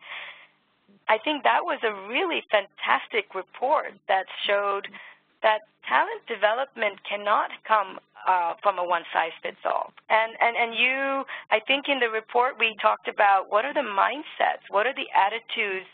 I 1.07 1.19
think 1.23 1.45
that 1.45 1.63
was 1.63 1.79
a 1.87 1.95
really 2.11 2.43
fantastic 2.51 3.35
report 3.39 3.95
that 4.09 4.27
showed 4.47 4.89
that 5.43 5.71
talent 5.87 6.27
development 6.27 6.99
cannot 7.09 7.51
come 7.63 8.03
uh, 8.27 8.55
from 8.63 8.79
a 8.79 8.85
one-size-fits-all. 8.85 9.93
And, 10.11 10.33
and, 10.43 10.57
and 10.57 10.75
you, 10.75 11.23
I 11.55 11.61
think 11.65 11.87
in 11.89 12.01
the 12.01 12.11
report 12.11 12.59
we 12.59 12.75
talked 12.83 13.07
about 13.07 13.47
what 13.49 13.65
are 13.65 13.73
the 13.73 13.87
mindsets, 13.87 14.67
what 14.71 14.87
are 14.87 14.95
the 14.95 15.07
attitudes 15.15 15.87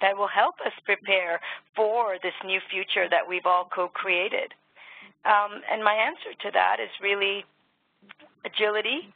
that 0.00 0.16
will 0.16 0.28
help 0.28 0.54
us 0.64 0.72
prepare 0.84 1.40
for 1.76 2.16
this 2.22 2.34
new 2.44 2.60
future 2.70 3.08
that 3.08 3.28
we've 3.28 3.46
all 3.46 3.68
co-created. 3.74 4.54
Um, 5.24 5.60
and 5.70 5.84
my 5.84 5.94
answer 5.94 6.32
to 6.42 6.50
that 6.52 6.78
is 6.80 6.88
really 7.02 7.44
agility, 8.44 9.12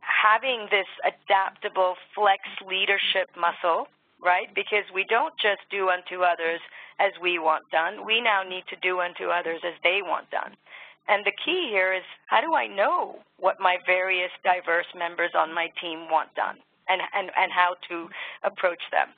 having 0.00 0.68
this 0.70 0.88
adaptable 1.04 1.96
flex 2.14 2.42
leadership 2.66 3.28
muscle, 3.38 3.88
right? 4.22 4.48
Because 4.54 4.84
we 4.94 5.04
don't 5.04 5.34
just 5.36 5.60
do 5.70 5.90
unto 5.90 6.22
others 6.22 6.60
as 6.98 7.12
we 7.20 7.38
want 7.38 7.64
done. 7.70 8.06
We 8.06 8.20
now 8.20 8.42
need 8.42 8.64
to 8.70 8.76
do 8.80 9.00
unto 9.00 9.28
others 9.28 9.60
as 9.66 9.74
they 9.82 10.00
want 10.02 10.30
done. 10.30 10.56
And 11.08 11.24
the 11.26 11.32
key 11.44 11.68
here 11.70 11.92
is 11.92 12.02
how 12.26 12.40
do 12.40 12.54
I 12.54 12.66
know 12.66 13.16
what 13.38 13.60
my 13.60 13.76
various 13.84 14.30
diverse 14.42 14.86
members 14.96 15.32
on 15.34 15.54
my 15.54 15.68
team 15.80 16.08
want 16.10 16.34
done 16.34 16.56
and, 16.88 17.02
and, 17.14 17.30
and 17.36 17.52
how 17.52 17.76
to 17.88 18.08
approach 18.42 18.80
them? 18.90 19.08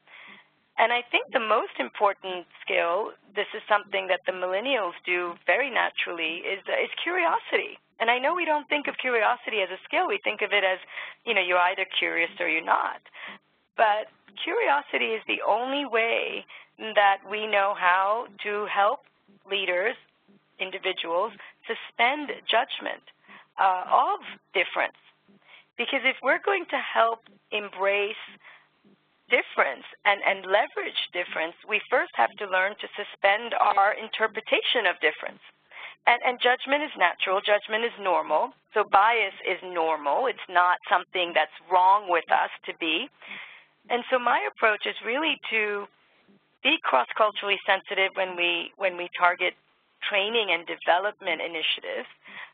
And 0.78 0.92
I 0.92 1.02
think 1.10 1.32
the 1.32 1.40
most 1.40 1.72
important 1.78 2.44
skill, 2.60 3.12
this 3.34 3.48
is 3.54 3.62
something 3.68 4.08
that 4.08 4.20
the 4.26 4.32
millennials 4.32 4.92
do 5.04 5.34
very 5.46 5.70
naturally, 5.70 6.44
is, 6.44 6.60
is 6.68 6.92
curiosity. 7.02 7.78
And 7.98 8.10
I 8.10 8.18
know 8.18 8.34
we 8.34 8.44
don't 8.44 8.68
think 8.68 8.86
of 8.86 8.98
curiosity 8.98 9.64
as 9.64 9.70
a 9.70 9.80
skill. 9.84 10.06
We 10.06 10.20
think 10.22 10.42
of 10.42 10.52
it 10.52 10.64
as, 10.64 10.78
you 11.24 11.32
know, 11.32 11.40
you're 11.40 11.58
either 11.72 11.86
curious 11.98 12.30
or 12.38 12.48
you're 12.48 12.64
not. 12.64 13.00
But 13.76 14.12
curiosity 14.36 15.16
is 15.16 15.22
the 15.26 15.40
only 15.46 15.86
way 15.86 16.44
that 16.78 17.18
we 17.30 17.46
know 17.46 17.74
how 17.76 18.26
to 18.44 18.66
help 18.66 19.00
leaders, 19.50 19.96
individuals, 20.60 21.32
suspend 21.64 22.28
judgment 22.44 23.02
uh, 23.58 23.84
of 23.88 24.20
difference. 24.52 25.00
Because 25.78 26.00
if 26.04 26.16
we're 26.22 26.40
going 26.44 26.66
to 26.70 26.76
help 26.76 27.20
embrace 27.50 28.16
difference 29.28 29.84
and, 30.04 30.20
and 30.22 30.46
leverage 30.46 30.98
difference, 31.12 31.54
we 31.68 31.80
first 31.90 32.12
have 32.14 32.30
to 32.38 32.46
learn 32.46 32.74
to 32.80 32.88
suspend 32.94 33.54
our 33.58 33.94
interpretation 33.94 34.86
of 34.86 34.96
difference. 35.02 35.42
And, 36.06 36.22
and, 36.22 36.38
judgment 36.38 36.86
is 36.86 36.94
natural, 36.94 37.42
judgment 37.42 37.82
is 37.82 37.96
normal, 37.98 38.54
so 38.74 38.86
bias 38.86 39.34
is 39.42 39.58
normal. 39.66 40.30
It's 40.30 40.48
not 40.48 40.78
something 40.86 41.34
that's 41.34 41.54
wrong 41.66 42.06
with 42.06 42.30
us 42.30 42.50
to 42.70 42.72
be. 42.78 43.10
And 43.90 44.04
so 44.10 44.18
my 44.18 44.38
approach 44.46 44.86
is 44.86 44.94
really 45.04 45.34
to 45.50 45.86
be 46.62 46.78
cross-culturally 46.82 47.58
sensitive 47.66 48.10
when 48.14 48.36
we 48.36 48.70
when 48.76 48.96
we 48.96 49.08
target 49.18 49.54
training 50.08 50.50
and 50.50 50.66
development 50.66 51.40
initiatives. 51.40 52.10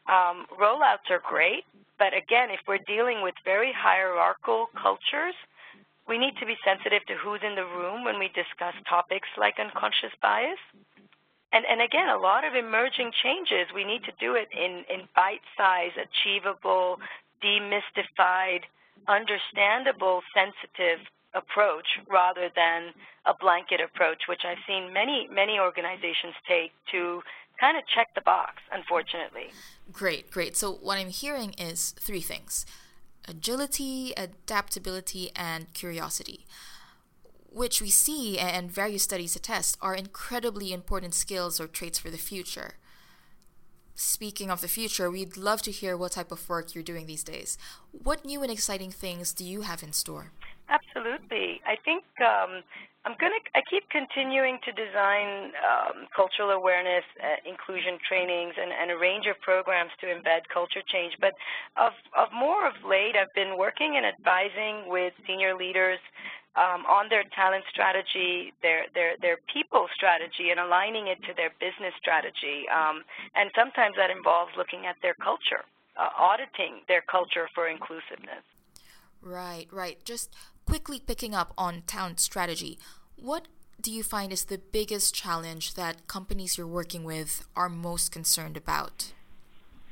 Um, 0.08 0.46
rollouts 0.56 1.08
are 1.10 1.20
great, 1.20 1.64
but 1.98 2.16
again, 2.16 2.50
if 2.50 2.60
we're 2.66 2.82
dealing 2.86 3.22
with 3.22 3.34
very 3.44 3.72
hierarchical 3.72 4.68
cultures, 4.80 5.36
we 6.08 6.18
need 6.18 6.34
to 6.40 6.46
be 6.46 6.56
sensitive 6.64 7.04
to 7.06 7.14
who's 7.14 7.40
in 7.46 7.54
the 7.54 7.64
room 7.64 8.04
when 8.04 8.18
we 8.18 8.28
discuss 8.28 8.74
topics 8.88 9.28
like 9.38 9.54
unconscious 9.58 10.12
bias. 10.20 10.58
And, 11.52 11.64
and 11.68 11.82
again, 11.82 12.08
a 12.08 12.18
lot 12.18 12.44
of 12.44 12.54
emerging 12.54 13.12
changes, 13.22 13.68
we 13.74 13.84
need 13.84 14.02
to 14.04 14.12
do 14.18 14.34
it 14.34 14.48
in, 14.50 14.84
in 14.88 15.06
bite-sized, 15.14 16.00
achievable, 16.00 16.98
demystified, 17.44 18.64
understandable, 19.06 20.22
sensitive 20.32 21.04
approach 21.34 21.86
rather 22.10 22.48
than 22.56 22.92
a 23.26 23.34
blanket 23.38 23.80
approach, 23.80 24.24
which 24.28 24.42
I've 24.44 24.62
seen 24.66 24.92
many, 24.92 25.28
many 25.30 25.58
organizations 25.58 26.34
take 26.48 26.72
to 26.92 27.22
kind 27.60 27.76
of 27.76 27.84
check 27.94 28.08
the 28.14 28.20
box, 28.22 28.62
unfortunately. 28.72 29.52
Great, 29.92 30.30
great. 30.30 30.56
So 30.56 30.72
what 30.72 30.98
I'm 30.98 31.08
hearing 31.08 31.54
is 31.58 31.92
three 31.92 32.20
things 32.20 32.66
agility, 33.28 34.12
adaptability, 34.16 35.30
and 35.36 35.72
curiosity. 35.74 36.46
which 37.54 37.80
we 37.82 37.90
see 37.90 38.38
and 38.38 38.70
various 38.70 39.02
studies 39.02 39.36
attest 39.36 39.76
are 39.80 39.94
incredibly 39.94 40.72
important 40.72 41.14
skills 41.14 41.60
or 41.60 41.66
traits 41.66 41.98
for 41.98 42.10
the 42.10 42.18
future. 42.18 42.74
Speaking 43.94 44.50
of 44.50 44.62
the 44.62 44.68
future, 44.68 45.10
we'd 45.10 45.36
love 45.36 45.60
to 45.62 45.70
hear 45.70 45.96
what 45.96 46.12
type 46.12 46.32
of 46.32 46.48
work 46.48 46.74
you're 46.74 46.82
doing 46.82 47.06
these 47.06 47.22
days. 47.22 47.58
What 47.90 48.24
new 48.24 48.42
and 48.42 48.50
exciting 48.50 48.90
things 48.90 49.32
do 49.34 49.44
you 49.44 49.62
have 49.62 49.82
in 49.82 49.92
store? 49.92 50.32
Absolutely. 50.68 51.60
I 51.66 51.76
think 51.84 52.04
um, 52.20 52.62
I'm 53.04 53.18
going 53.18 53.34
to, 53.34 53.42
I 53.58 53.62
keep 53.66 53.90
continuing 53.90 54.62
to 54.62 54.70
design 54.70 55.50
um, 55.58 56.06
cultural 56.14 56.50
awareness, 56.50 57.02
uh, 57.18 57.42
inclusion 57.42 57.98
trainings, 58.06 58.54
and, 58.54 58.70
and, 58.70 58.94
a 58.94 58.98
range 58.98 59.26
of 59.26 59.40
programs 59.42 59.90
to 60.00 60.06
embed 60.06 60.46
culture 60.54 60.86
change. 60.86 61.18
But 61.18 61.34
of, 61.74 61.92
of 62.14 62.30
more 62.30 62.62
of 62.66 62.74
late, 62.86 63.18
I've 63.18 63.34
been 63.34 63.58
working 63.58 63.98
and 63.98 64.06
advising 64.06 64.86
with 64.86 65.12
senior 65.26 65.58
leaders 65.58 65.98
um, 66.54 66.86
on 66.86 67.08
their 67.10 67.24
talent 67.34 67.64
strategy, 67.70 68.52
their, 68.62 68.86
their, 68.94 69.18
their 69.20 69.38
people 69.52 69.88
strategy, 69.94 70.54
and 70.54 70.60
aligning 70.60 71.08
it 71.08 71.18
to 71.26 71.34
their 71.34 71.50
business 71.58 71.94
strategy. 71.98 72.70
Um, 72.70 73.02
and 73.34 73.50
sometimes 73.58 73.96
that 73.98 74.10
involves 74.14 74.52
looking 74.56 74.86
at 74.86 74.94
their 75.02 75.14
culture, 75.18 75.66
uh, 75.98 76.14
auditing 76.14 76.86
their 76.86 77.02
culture 77.02 77.48
for 77.54 77.66
inclusiveness. 77.66 78.46
Right, 79.22 79.66
right. 79.70 79.98
Just 80.04 80.34
quickly 80.66 81.00
picking 81.00 81.34
up 81.34 81.52
on 81.56 81.82
talent 81.86 82.20
strategy, 82.20 82.78
what 83.16 83.46
do 83.80 83.90
you 83.90 84.02
find 84.02 84.32
is 84.32 84.44
the 84.44 84.58
biggest 84.58 85.14
challenge 85.14 85.74
that 85.74 86.06
companies 86.06 86.56
you're 86.56 86.66
working 86.66 87.04
with 87.04 87.46
are 87.56 87.68
most 87.68 88.12
concerned 88.12 88.56
about? 88.56 89.12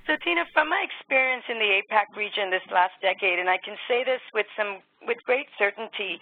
So 0.07 0.17
Tina, 0.25 0.45
from 0.53 0.69
my 0.69 0.85
experience 0.85 1.45
in 1.49 1.59
the 1.59 1.83
APAC 1.83 2.17
region 2.17 2.51
this 2.51 2.63
last 2.73 2.95
decade, 3.01 3.39
and 3.39 3.49
I 3.49 3.59
can 3.59 3.77
say 3.87 4.05
this 4.05 4.21
with 4.35 4.47
some 4.57 4.79
with 5.07 5.19
great 5.25 5.47
certainty, 5.59 6.21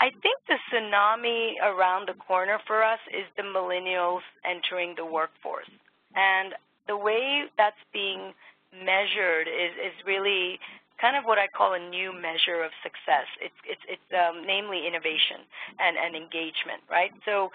I 0.00 0.10
think 0.10 0.38
the 0.48 0.58
tsunami 0.72 1.54
around 1.62 2.08
the 2.08 2.14
corner 2.14 2.58
for 2.66 2.82
us 2.82 2.98
is 3.12 3.24
the 3.36 3.42
millennials 3.42 4.22
entering 4.44 4.94
the 4.96 5.06
workforce. 5.06 5.70
And 6.14 6.54
the 6.88 6.96
way 6.96 7.44
that's 7.56 7.76
being 7.92 8.32
measured 8.72 9.46
is, 9.46 9.72
is 9.76 9.92
really 10.06 10.58
kind 11.02 11.18
of 11.18 11.24
what 11.24 11.38
I 11.38 11.50
call 11.50 11.74
a 11.74 11.82
new 11.82 12.14
measure 12.14 12.62
of 12.62 12.70
success. 12.86 13.26
It's, 13.42 13.60
it's, 13.66 13.82
it's 13.90 14.08
um, 14.14 14.46
namely 14.46 14.86
innovation 14.86 15.42
and, 15.82 15.98
and 15.98 16.14
engagement, 16.14 16.86
right? 16.88 17.10
So 17.26 17.50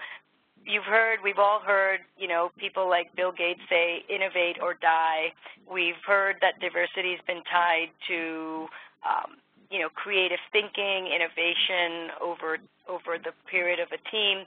you've 0.68 0.84
heard, 0.84 1.24
we've 1.24 1.40
all 1.40 1.60
heard, 1.64 2.04
you 2.20 2.28
know, 2.28 2.52
people 2.60 2.88
like 2.88 3.16
Bill 3.16 3.32
Gates 3.32 3.64
say, 3.72 4.04
innovate 4.12 4.60
or 4.60 4.76
die. 4.76 5.32
We've 5.64 5.98
heard 6.06 6.36
that 6.44 6.60
diversity 6.60 7.16
has 7.16 7.24
been 7.26 7.42
tied 7.48 7.88
to 8.12 8.68
um, 9.08 9.40
you 9.70 9.80
know, 9.80 9.88
creative 9.88 10.40
thinking, 10.52 11.08
innovation 11.08 12.12
over 12.20 12.58
over 12.88 13.18
the 13.18 13.32
period 13.50 13.80
of 13.80 13.88
a 13.92 14.00
team. 14.10 14.44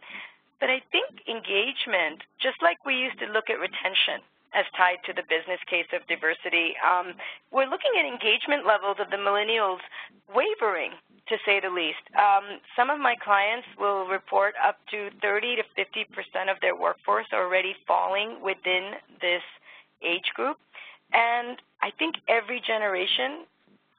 But 0.59 0.69
I 0.69 0.81
think 0.91 1.21
engagement, 1.29 2.25
just 2.41 2.57
like 2.61 2.77
we 2.85 2.95
used 2.95 3.19
to 3.19 3.25
look 3.25 3.49
at 3.49 3.57
retention 3.61 4.25
as 4.53 4.65
tied 4.75 4.99
to 5.07 5.13
the 5.13 5.23
business 5.23 5.59
case 5.69 5.87
of 5.95 6.05
diversity, 6.07 6.75
um, 6.83 7.15
we're 7.51 7.69
looking 7.69 7.95
at 7.95 8.05
engagement 8.05 8.67
levels 8.67 8.97
of 8.99 9.09
the 9.09 9.17
millennials 9.17 9.79
wavering, 10.27 10.91
to 11.27 11.37
say 11.45 11.59
the 11.59 11.69
least. 11.69 12.03
Um, 12.19 12.59
some 12.75 12.89
of 12.89 12.99
my 12.99 13.15
clients 13.15 13.67
will 13.79 14.07
report 14.07 14.55
up 14.59 14.77
to 14.91 15.09
30 15.21 15.55
to 15.57 15.63
50 15.75 16.03
percent 16.11 16.49
of 16.49 16.59
their 16.59 16.75
workforce 16.75 17.27
already 17.33 17.75
falling 17.87 18.43
within 18.43 18.99
this 19.21 19.43
age 20.03 20.27
group. 20.35 20.57
And 21.13 21.57
I 21.81 21.91
think 21.97 22.15
every 22.27 22.61
generation 22.65 23.45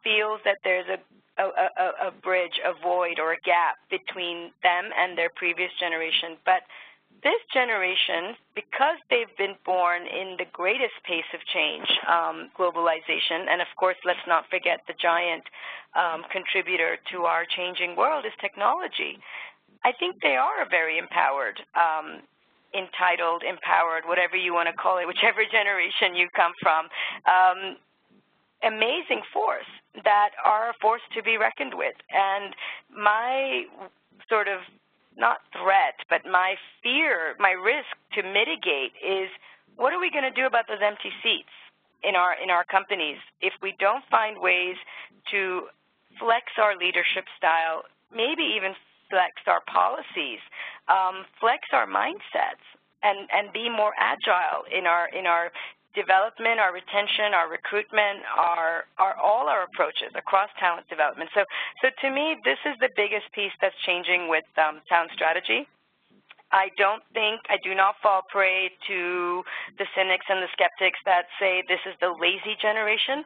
feels 0.05 0.41
that 0.45 0.59
there's 0.65 0.87
a, 0.89 0.99
a, 1.41 1.47
a, 1.47 2.09
a 2.09 2.11
bridge, 2.11 2.61
a 2.65 2.73
void, 2.83 3.19
or 3.19 3.33
a 3.33 3.41
gap 3.45 3.77
between 3.91 4.51
them 4.63 4.91
and 4.97 5.17
their 5.17 5.31
previous 5.35 5.71
generation. 5.79 6.37
But 6.45 6.63
this 7.23 7.39
generation, 7.55 8.35
because 8.55 8.99
they've 9.09 9.31
been 9.39 9.55
born 9.65 10.03
in 10.07 10.37
the 10.39 10.47
greatest 10.53 10.95
pace 11.07 11.29
of 11.33 11.41
change, 11.55 11.87
um, 12.11 12.51
globalization, 12.59 13.47
and 13.49 13.63
of 13.63 13.69
course, 13.79 13.97
let's 14.05 14.27
not 14.27 14.45
forget 14.51 14.81
the 14.87 14.95
giant 15.01 15.45
um, 15.95 16.25
contributor 16.33 16.99
to 17.13 17.23
our 17.23 17.45
changing 17.47 17.95
world 17.97 18.25
is 18.27 18.33
technology. 18.41 19.19
I 19.85 19.93
think 19.99 20.21
they 20.23 20.35
are 20.35 20.63
a 20.63 20.69
very 20.69 20.99
empowered, 20.99 21.61
um, 21.75 22.23
entitled, 22.75 23.43
empowered, 23.47 24.03
whatever 24.07 24.37
you 24.37 24.55
want 24.55 24.69
to 24.69 24.75
call 24.75 24.99
it, 24.99 25.07
whichever 25.07 25.43
generation 25.51 26.15
you 26.15 26.29
come 26.35 26.53
from. 26.61 26.87
Um, 27.27 27.77
amazing 28.63 29.23
force 29.33 29.67
that 30.05 30.31
are 30.45 30.71
a 30.71 30.75
force 30.81 31.03
to 31.15 31.23
be 31.23 31.37
reckoned 31.37 31.75
with. 31.75 31.95
And 32.11 32.55
my 32.91 33.65
sort 34.29 34.49
of 34.49 34.61
not 35.17 35.39
threat, 35.53 35.95
but 36.09 36.23
my 36.25 36.55
fear, 36.83 37.35
my 37.39 37.51
risk 37.51 37.93
to 38.15 38.23
mitigate 38.23 38.93
is 39.05 39.29
what 39.77 39.93
are 39.93 40.01
we 40.01 40.11
going 40.11 40.25
to 40.25 40.31
do 40.31 40.47
about 40.47 40.69
those 40.69 40.83
empty 40.83 41.11
seats 41.23 41.53
in 42.03 42.17
our 42.17 42.35
in 42.43 42.51
our 42.51 42.65
companies? 42.65 43.19
If 43.41 43.53
we 43.63 43.75
don't 43.79 44.05
find 44.11 44.39
ways 44.41 44.77
to 45.31 45.69
flex 46.19 46.53
our 46.59 46.77
leadership 46.77 47.25
style, 47.37 47.85
maybe 48.15 48.43
even 48.57 48.75
flex 49.09 49.33
our 49.47 49.61
policies, 49.67 50.41
um, 50.89 51.25
flex 51.41 51.69
our 51.73 51.87
mindsets, 51.87 52.65
and 53.03 53.29
and 53.33 53.53
be 53.53 53.69
more 53.69 53.93
agile 53.99 54.65
in 54.71 54.87
our 54.87 55.09
in 55.09 55.27
our 55.27 55.53
development, 55.95 56.61
our 56.61 56.73
retention, 56.73 57.35
our 57.35 57.49
recruitment, 57.49 58.25
our, 58.37 58.85
our 58.99 59.15
all 59.17 59.49
our 59.49 59.65
approaches 59.65 60.13
across 60.15 60.51
talent 60.59 60.89
development. 60.89 61.31
So, 61.35 61.45
so 61.81 61.89
to 62.03 62.11
me, 62.11 62.37
this 62.45 62.59
is 62.67 62.77
the 62.81 62.91
biggest 62.97 63.31
piece 63.33 63.53
that's 63.61 63.77
changing 63.85 64.29
with 64.29 64.45
um, 64.57 64.81
talent 64.89 65.13
strategy. 65.15 65.69
I 66.53 66.69
don't 66.77 67.03
think, 67.15 67.41
I 67.49 67.57
do 67.65 67.75
not 67.75 67.97
fall 68.03 68.23
prey 68.31 68.71
to 68.87 69.43
the 69.79 69.87
cynics 69.97 70.27
and 70.29 70.43
the 70.43 70.53
skeptics 70.53 71.01
that 71.07 71.25
say 71.41 71.65
this 71.67 71.81
is 71.89 71.97
the 72.01 72.13
lazy 72.21 72.57
generation. 72.61 73.25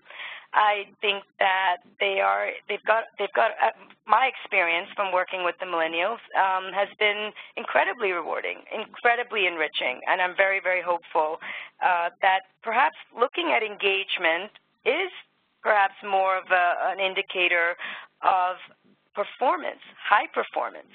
I 0.54 0.86
think 1.02 1.24
that 1.40 1.78
they 1.98 2.20
are, 2.20 2.50
they've 2.68 2.82
got, 2.86 3.04
they've 3.18 3.32
got, 3.34 3.50
uh, 3.60 3.74
my 4.06 4.30
experience 4.30 4.88
from 4.94 5.12
working 5.12 5.44
with 5.44 5.56
the 5.58 5.66
millennials 5.66 6.22
um, 6.38 6.72
has 6.72 6.88
been 6.98 7.32
incredibly 7.56 8.12
rewarding, 8.12 8.62
incredibly 8.72 9.46
enriching, 9.46 10.00
and 10.06 10.22
I'm 10.22 10.36
very, 10.36 10.60
very 10.62 10.80
hopeful 10.80 11.38
uh, 11.82 12.10
that 12.22 12.46
perhaps 12.62 12.96
looking 13.18 13.52
at 13.54 13.62
engagement 13.66 14.54
is 14.86 15.10
perhaps 15.62 15.94
more 16.06 16.38
of 16.38 16.46
a, 16.54 16.94
an 16.94 17.00
indicator 17.00 17.74
of 18.22 18.56
performance, 19.14 19.82
high 19.98 20.28
performance. 20.32 20.94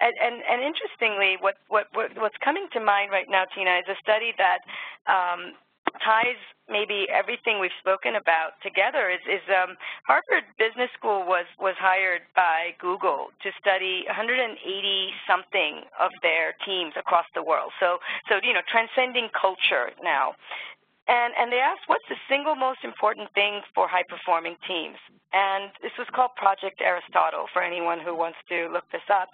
And, 0.00 0.14
and, 0.16 0.42
and 0.48 0.64
interestingly, 0.64 1.36
what, 1.40 1.56
what, 1.68 1.86
what, 1.92 2.10
what's 2.16 2.38
coming 2.42 2.68
to 2.72 2.80
mind 2.80 3.10
right 3.12 3.28
now, 3.28 3.44
Tina, 3.54 3.84
is 3.84 3.88
a 3.88 3.96
study 4.00 4.32
that 4.40 4.64
um, 5.04 5.52
ties 6.00 6.40
maybe 6.68 7.06
everything 7.10 7.60
we've 7.60 7.74
spoken 7.80 8.16
about 8.16 8.56
together. 8.62 9.10
Is, 9.10 9.20
is 9.26 9.44
um, 9.50 9.76
Harvard 10.06 10.46
Business 10.56 10.88
School 10.96 11.26
was 11.26 11.44
was 11.58 11.74
hired 11.78 12.22
by 12.34 12.72
Google 12.78 13.34
to 13.42 13.50
study 13.60 14.04
180 14.06 14.56
something 15.26 15.82
of 15.98 16.10
their 16.22 16.54
teams 16.64 16.94
across 16.96 17.26
the 17.34 17.42
world. 17.42 17.72
So 17.80 17.98
so 18.28 18.38
you 18.42 18.54
know 18.54 18.64
transcending 18.70 19.28
culture 19.34 19.92
now. 20.02 20.34
And, 21.10 21.34
and 21.34 21.50
they 21.50 21.58
asked, 21.58 21.90
what's 21.90 22.06
the 22.06 22.14
single 22.30 22.54
most 22.54 22.86
important 22.86 23.34
thing 23.34 23.66
for 23.74 23.88
high-performing 23.88 24.54
teams? 24.62 24.94
And 25.32 25.74
this 25.82 25.90
was 25.98 26.06
called 26.14 26.38
Project 26.38 26.78
Aristotle 26.78 27.50
for 27.52 27.66
anyone 27.66 27.98
who 27.98 28.14
wants 28.14 28.38
to 28.48 28.70
look 28.70 28.86
this 28.92 29.02
up. 29.10 29.26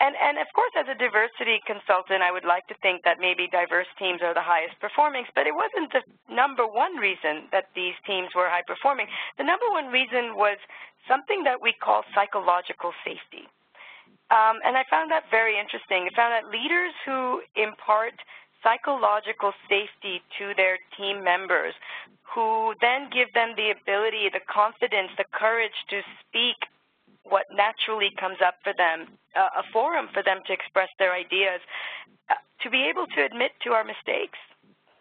And, 0.00 0.14
and 0.14 0.38
of 0.38 0.46
course, 0.54 0.70
as 0.78 0.86
a 0.86 0.94
diversity 0.94 1.58
consultant, 1.66 2.22
I 2.22 2.30
would 2.30 2.46
like 2.46 2.66
to 2.70 2.76
think 2.82 3.02
that 3.02 3.18
maybe 3.18 3.50
diverse 3.50 3.90
teams 3.98 4.22
are 4.22 4.32
the 4.32 4.46
highest 4.46 4.78
performing, 4.78 5.26
but 5.34 5.46
it 5.50 5.54
wasn't 5.54 5.90
the 5.90 6.06
number 6.30 6.66
one 6.66 6.96
reason 7.02 7.50
that 7.50 7.74
these 7.74 7.98
teams 8.06 8.30
were 8.30 8.46
high 8.46 8.62
performing. 8.62 9.10
The 9.38 9.44
number 9.44 9.66
one 9.70 9.90
reason 9.90 10.38
was 10.38 10.58
something 11.10 11.42
that 11.44 11.58
we 11.60 11.74
call 11.74 12.06
psychological 12.14 12.94
safety. 13.02 13.50
Um, 14.30 14.62
and 14.62 14.76
I 14.76 14.84
found 14.86 15.10
that 15.10 15.24
very 15.30 15.58
interesting. 15.58 16.06
I 16.06 16.14
found 16.14 16.30
that 16.30 16.46
leaders 16.46 16.94
who 17.02 17.42
impart 17.56 18.14
psychological 18.62 19.52
safety 19.68 20.22
to 20.38 20.54
their 20.54 20.78
team 20.96 21.24
members, 21.24 21.74
who 22.22 22.74
then 22.80 23.08
give 23.10 23.32
them 23.32 23.54
the 23.56 23.70
ability, 23.74 24.30
the 24.30 24.44
confidence, 24.46 25.10
the 25.16 25.24
courage 25.32 25.74
to 25.90 26.02
speak 26.22 26.56
what 27.28 27.46
naturally 27.52 28.10
comes 28.18 28.38
up 28.44 28.56
for 28.64 28.72
them, 28.76 29.06
uh, 29.36 29.62
a 29.62 29.64
forum 29.72 30.08
for 30.12 30.22
them 30.22 30.40
to 30.46 30.52
express 30.52 30.88
their 30.98 31.12
ideas, 31.12 31.60
uh, 32.30 32.34
to 32.62 32.70
be 32.70 32.84
able 32.88 33.06
to 33.14 33.24
admit 33.24 33.52
to 33.64 33.72
our 33.72 33.84
mistakes, 33.84 34.38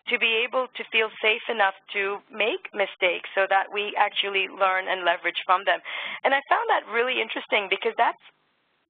to 0.07 0.17
be 0.17 0.43
able 0.43 0.67
to 0.75 0.83
feel 0.91 1.09
safe 1.21 1.43
enough 1.49 1.75
to 1.91 2.19
make 2.31 2.71
mistakes 2.73 3.29
so 3.35 3.45
that 3.49 3.67
we 3.73 3.93
actually 3.97 4.47
learn 4.47 4.87
and 4.87 5.03
leverage 5.03 5.41
from 5.45 5.63
them. 5.65 5.79
And 6.23 6.33
I 6.33 6.41
found 6.47 6.67
that 6.69 6.87
really 6.91 7.19
interesting 7.21 7.67
because 7.69 7.93
that's 7.97 8.21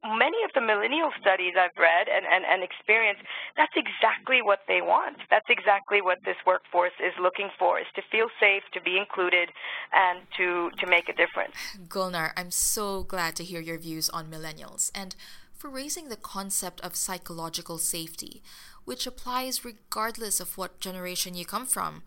many 0.04 0.38
of 0.46 0.52
the 0.54 0.62
millennial 0.62 1.12
studies 1.20 1.54
I've 1.58 1.76
read 1.78 2.08
and, 2.08 2.26
and, 2.26 2.46
and 2.46 2.64
experienced, 2.64 3.24
that's 3.56 3.74
exactly 3.76 4.42
what 4.42 4.60
they 4.68 4.82
want. 4.82 5.18
That's 5.30 5.50
exactly 5.50 6.02
what 6.02 6.20
this 6.24 6.38
workforce 6.46 6.96
is 7.00 7.14
looking 7.20 7.50
for, 7.58 7.80
is 7.80 7.88
to 7.96 8.02
feel 8.12 8.28
safe, 8.40 8.64
to 8.74 8.82
be 8.82 8.98
included, 8.98 9.50
and 9.92 10.20
to, 10.38 10.72
to 10.80 10.88
make 10.88 11.10
a 11.10 11.14
difference. 11.14 11.56
Gulnar, 11.88 12.32
I'm 12.38 12.52
so 12.52 13.04
glad 13.04 13.36
to 13.38 13.44
hear 13.44 13.62
your 13.62 13.78
views 13.78 14.10
on 14.10 14.28
millennials. 14.28 14.92
And 14.94 15.16
for 15.58 15.70
raising 15.70 16.10
the 16.10 16.16
concept 16.16 16.80
of 16.82 16.96
psychological 16.96 17.80
safety, 17.80 18.44
which 18.86 19.08
applies 19.08 19.66
regardless 19.66 20.40
of 20.40 20.58
what 20.58 20.80
generation 20.80 21.34
you 21.34 21.46
come 21.46 21.66
from. 21.66 22.04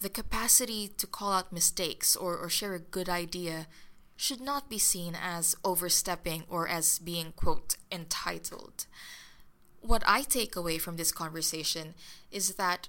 The 0.00 0.10
capacity 0.10 0.88
to 0.98 1.06
call 1.06 1.32
out 1.32 1.52
mistakes 1.52 2.14
or, 2.14 2.36
or 2.36 2.50
share 2.50 2.74
a 2.74 2.78
good 2.78 3.08
idea 3.08 3.68
should 4.16 4.40
not 4.40 4.68
be 4.68 4.78
seen 4.78 5.16
as 5.20 5.56
overstepping 5.64 6.44
or 6.48 6.68
as 6.68 6.98
being, 6.98 7.32
quote, 7.32 7.76
entitled. 7.90 8.86
What 9.80 10.02
I 10.06 10.22
take 10.22 10.56
away 10.56 10.78
from 10.78 10.96
this 10.96 11.12
conversation 11.12 11.94
is 12.30 12.54
that 12.54 12.88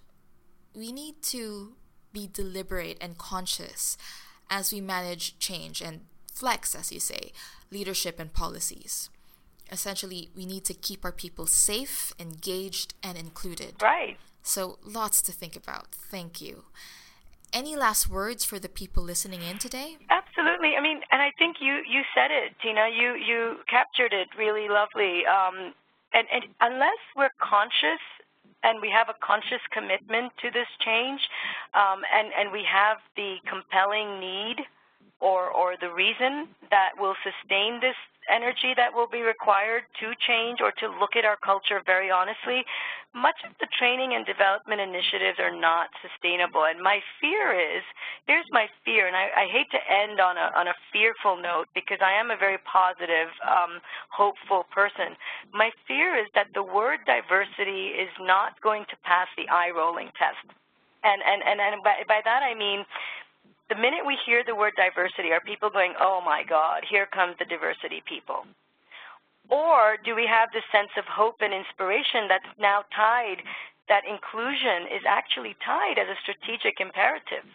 we 0.74 0.92
need 0.92 1.22
to 1.24 1.74
be 2.14 2.30
deliberate 2.32 2.98
and 3.02 3.18
conscious 3.18 3.98
as 4.50 4.72
we 4.72 4.80
manage 4.80 5.38
change 5.40 5.82
and 5.82 6.02
flex, 6.32 6.76
as 6.76 6.92
you 6.92 7.00
say, 7.00 7.32
leadership 7.72 8.20
and 8.20 8.32
policies. 8.32 9.10
Essentially, 9.72 10.30
we 10.36 10.46
need 10.46 10.64
to 10.66 10.74
keep 10.74 11.04
our 11.04 11.12
people 11.12 11.48
safe, 11.48 12.14
engaged, 12.20 12.94
and 13.02 13.18
included. 13.18 13.76
Right. 13.82 14.18
So, 14.44 14.78
lots 14.84 15.22
to 15.24 15.32
think 15.32 15.56
about. 15.56 15.88
Thank 15.92 16.40
you. 16.40 16.66
Any 17.56 17.78
last 17.78 18.10
words 18.10 18.44
for 18.44 18.60
the 18.60 18.68
people 18.68 19.02
listening 19.02 19.40
in 19.42 19.58
today? 19.58 19.96
Absolutely. 20.12 20.76
I 20.76 20.82
mean, 20.84 21.00
and 21.10 21.22
I 21.22 21.32
think 21.40 21.56
you 21.62 21.80
you 21.88 22.04
said 22.14 22.28
it, 22.30 22.52
Tina. 22.62 22.92
You 22.92 23.16
you 23.16 23.64
captured 23.72 24.12
it 24.12 24.28
really 24.38 24.68
lovely. 24.68 25.24
Um, 25.24 25.72
and, 26.12 26.28
and 26.36 26.44
unless 26.60 27.00
we're 27.16 27.32
conscious 27.40 28.04
and 28.62 28.82
we 28.82 28.92
have 28.92 29.08
a 29.08 29.16
conscious 29.24 29.64
commitment 29.72 30.34
to 30.44 30.52
this 30.52 30.68
change, 30.84 31.22
um, 31.72 32.04
and 32.12 32.28
and 32.36 32.52
we 32.52 32.68
have 32.68 32.98
the 33.16 33.40
compelling 33.48 34.20
need 34.20 34.60
or 35.22 35.48
or 35.48 35.80
the 35.80 35.96
reason 35.96 36.52
that 36.76 37.00
will 37.00 37.16
sustain 37.24 37.80
this 37.80 37.96
energy 38.30 38.74
that 38.76 38.94
will 38.94 39.08
be 39.08 39.22
required 39.22 39.84
to 40.00 40.14
change 40.28 40.60
or 40.62 40.72
to 40.80 40.88
look 41.00 41.16
at 41.16 41.26
our 41.26 41.38
culture 41.44 41.82
very 41.86 42.12
honestly, 42.12 42.66
much 43.16 43.40
of 43.48 43.56
the 43.64 43.68
training 43.80 44.14
and 44.14 44.26
development 44.28 44.84
initiatives 44.84 45.40
are 45.40 45.56
not 45.56 45.88
sustainable. 46.04 46.68
And 46.68 46.84
my 46.84 47.00
fear 47.22 47.56
is, 47.56 47.84
here's 48.28 48.46
my 48.52 48.68
fear, 48.84 49.08
and 49.08 49.16
I, 49.16 49.32
I 49.32 49.46
hate 49.48 49.72
to 49.72 49.80
end 49.88 50.20
on 50.20 50.36
a, 50.36 50.52
on 50.52 50.68
a 50.68 50.76
fearful 50.92 51.40
note 51.40 51.72
because 51.74 52.04
I 52.04 52.12
am 52.20 52.30
a 52.30 52.38
very 52.38 52.60
positive, 52.68 53.32
um, 53.48 53.80
hopeful 54.12 54.68
person. 54.68 55.16
My 55.56 55.72
fear 55.88 56.20
is 56.20 56.28
that 56.36 56.52
the 56.54 56.64
word 56.64 57.00
diversity 57.08 57.96
is 57.96 58.12
not 58.20 58.60
going 58.60 58.84
to 58.92 58.98
pass 59.08 59.32
the 59.40 59.48
eye 59.48 59.72
rolling 59.72 60.12
test. 60.20 60.44
And, 61.06 61.22
and, 61.22 61.40
and, 61.46 61.62
and 61.62 61.84
by, 61.84 62.04
by 62.08 62.20
that 62.26 62.42
I 62.44 62.58
mean 62.58 62.84
the 63.70 63.76
minute 63.76 64.06
we 64.06 64.18
hear 64.26 64.44
the 64.46 64.56
word 64.56 64.74
diversity, 64.78 65.32
are 65.32 65.42
people 65.42 65.70
going, 65.70 65.94
oh 66.00 66.22
my 66.24 66.44
God, 66.44 66.84
here 66.90 67.08
comes 67.10 67.36
the 67.40 67.46
diversity 67.46 68.04
people? 68.08 68.46
Or 69.50 69.98
do 70.04 70.16
we 70.16 70.26
have 70.26 70.50
this 70.54 70.66
sense 70.72 70.94
of 70.98 71.06
hope 71.06 71.42
and 71.42 71.54
inspiration 71.54 72.28
that's 72.30 72.50
now 72.58 72.84
tied, 72.96 73.42
that 73.90 74.06
inclusion 74.06 74.90
is 74.90 75.06
actually 75.08 75.56
tied 75.66 75.98
as 75.98 76.10
a 76.10 76.22
strategic 76.22 76.82
imperative? 76.82 77.46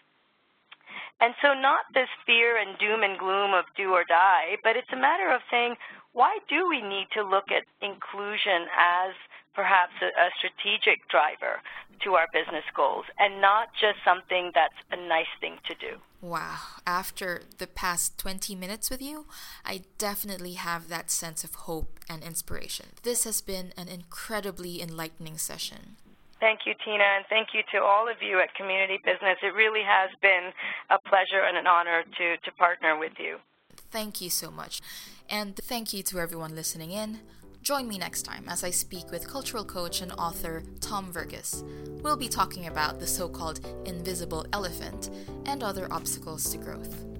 And 1.19 1.35
so, 1.41 1.53
not 1.53 1.85
this 1.93 2.09
fear 2.25 2.57
and 2.57 2.79
doom 2.79 3.03
and 3.03 3.19
gloom 3.19 3.53
of 3.53 3.65
do 3.77 3.93
or 3.93 4.03
die, 4.03 4.57
but 4.63 4.75
it's 4.75 4.91
a 4.91 4.99
matter 4.99 5.29
of 5.29 5.41
saying, 5.51 5.75
why 6.13 6.39
do 6.49 6.67
we 6.67 6.81
need 6.81 7.07
to 7.13 7.23
look 7.23 7.51
at 7.51 7.63
inclusion 7.79 8.67
as 8.75 9.13
perhaps 9.53 9.93
a, 10.01 10.07
a, 10.07 10.29
strategic 10.37 11.07
driver 11.09 11.61
to 12.03 12.15
our 12.15 12.27
business 12.33 12.63
goals 12.75 13.05
and 13.19 13.41
not 13.41 13.69
just 13.79 13.97
something 14.03 14.51
that's 14.53 14.73
a 14.91 15.07
nice 15.07 15.31
thing 15.39 15.57
to 15.67 15.75
do. 15.75 15.97
Wow. 16.21 16.57
After 16.85 17.41
the 17.57 17.67
past 17.67 18.17
20 18.17 18.55
minutes 18.55 18.89
with 18.89 19.01
you, 19.01 19.25
I 19.65 19.81
definitely 19.97 20.53
have 20.53 20.87
that 20.89 21.09
sense 21.09 21.43
of 21.43 21.55
hope 21.55 21.99
and 22.09 22.23
inspiration. 22.23 22.87
This 23.03 23.23
has 23.23 23.41
been 23.41 23.73
an 23.77 23.87
incredibly 23.87 24.81
enlightening 24.81 25.37
session. 25.37 25.97
Thank 26.39 26.61
you, 26.65 26.73
Tina, 26.83 27.03
and 27.03 27.25
thank 27.29 27.49
you 27.53 27.61
to 27.71 27.83
all 27.83 28.09
of 28.09 28.17
you 28.21 28.39
at 28.39 28.53
Community 28.55 28.99
Business. 29.05 29.37
It 29.43 29.53
really 29.53 29.83
has 29.85 30.09
been 30.23 30.51
a 30.89 30.97
pleasure 31.07 31.43
and 31.47 31.55
an 31.55 31.67
honor 31.67 32.03
to, 32.03 32.37
to 32.37 32.51
partner 32.57 32.97
with 32.97 33.13
you. 33.19 33.37
Thank 33.91 34.21
you 34.21 34.29
so 34.31 34.49
much. 34.49 34.81
And 35.29 35.55
thank 35.55 35.93
you 35.93 36.01
to 36.03 36.19
everyone 36.19 36.55
listening 36.55 36.91
in. 36.91 37.19
Join 37.71 37.87
me 37.87 37.97
next 37.97 38.23
time 38.23 38.43
as 38.49 38.65
I 38.65 38.69
speak 38.69 39.09
with 39.11 39.29
cultural 39.29 39.63
coach 39.63 40.01
and 40.01 40.11
author 40.17 40.61
Tom 40.81 41.09
Verghese. 41.13 41.63
We'll 42.01 42.17
be 42.17 42.27
talking 42.27 42.67
about 42.67 42.99
the 42.99 43.07
so 43.07 43.29
called 43.29 43.65
invisible 43.85 44.45
elephant 44.51 45.09
and 45.45 45.63
other 45.63 45.87
obstacles 45.89 46.51
to 46.51 46.57
growth. 46.57 47.10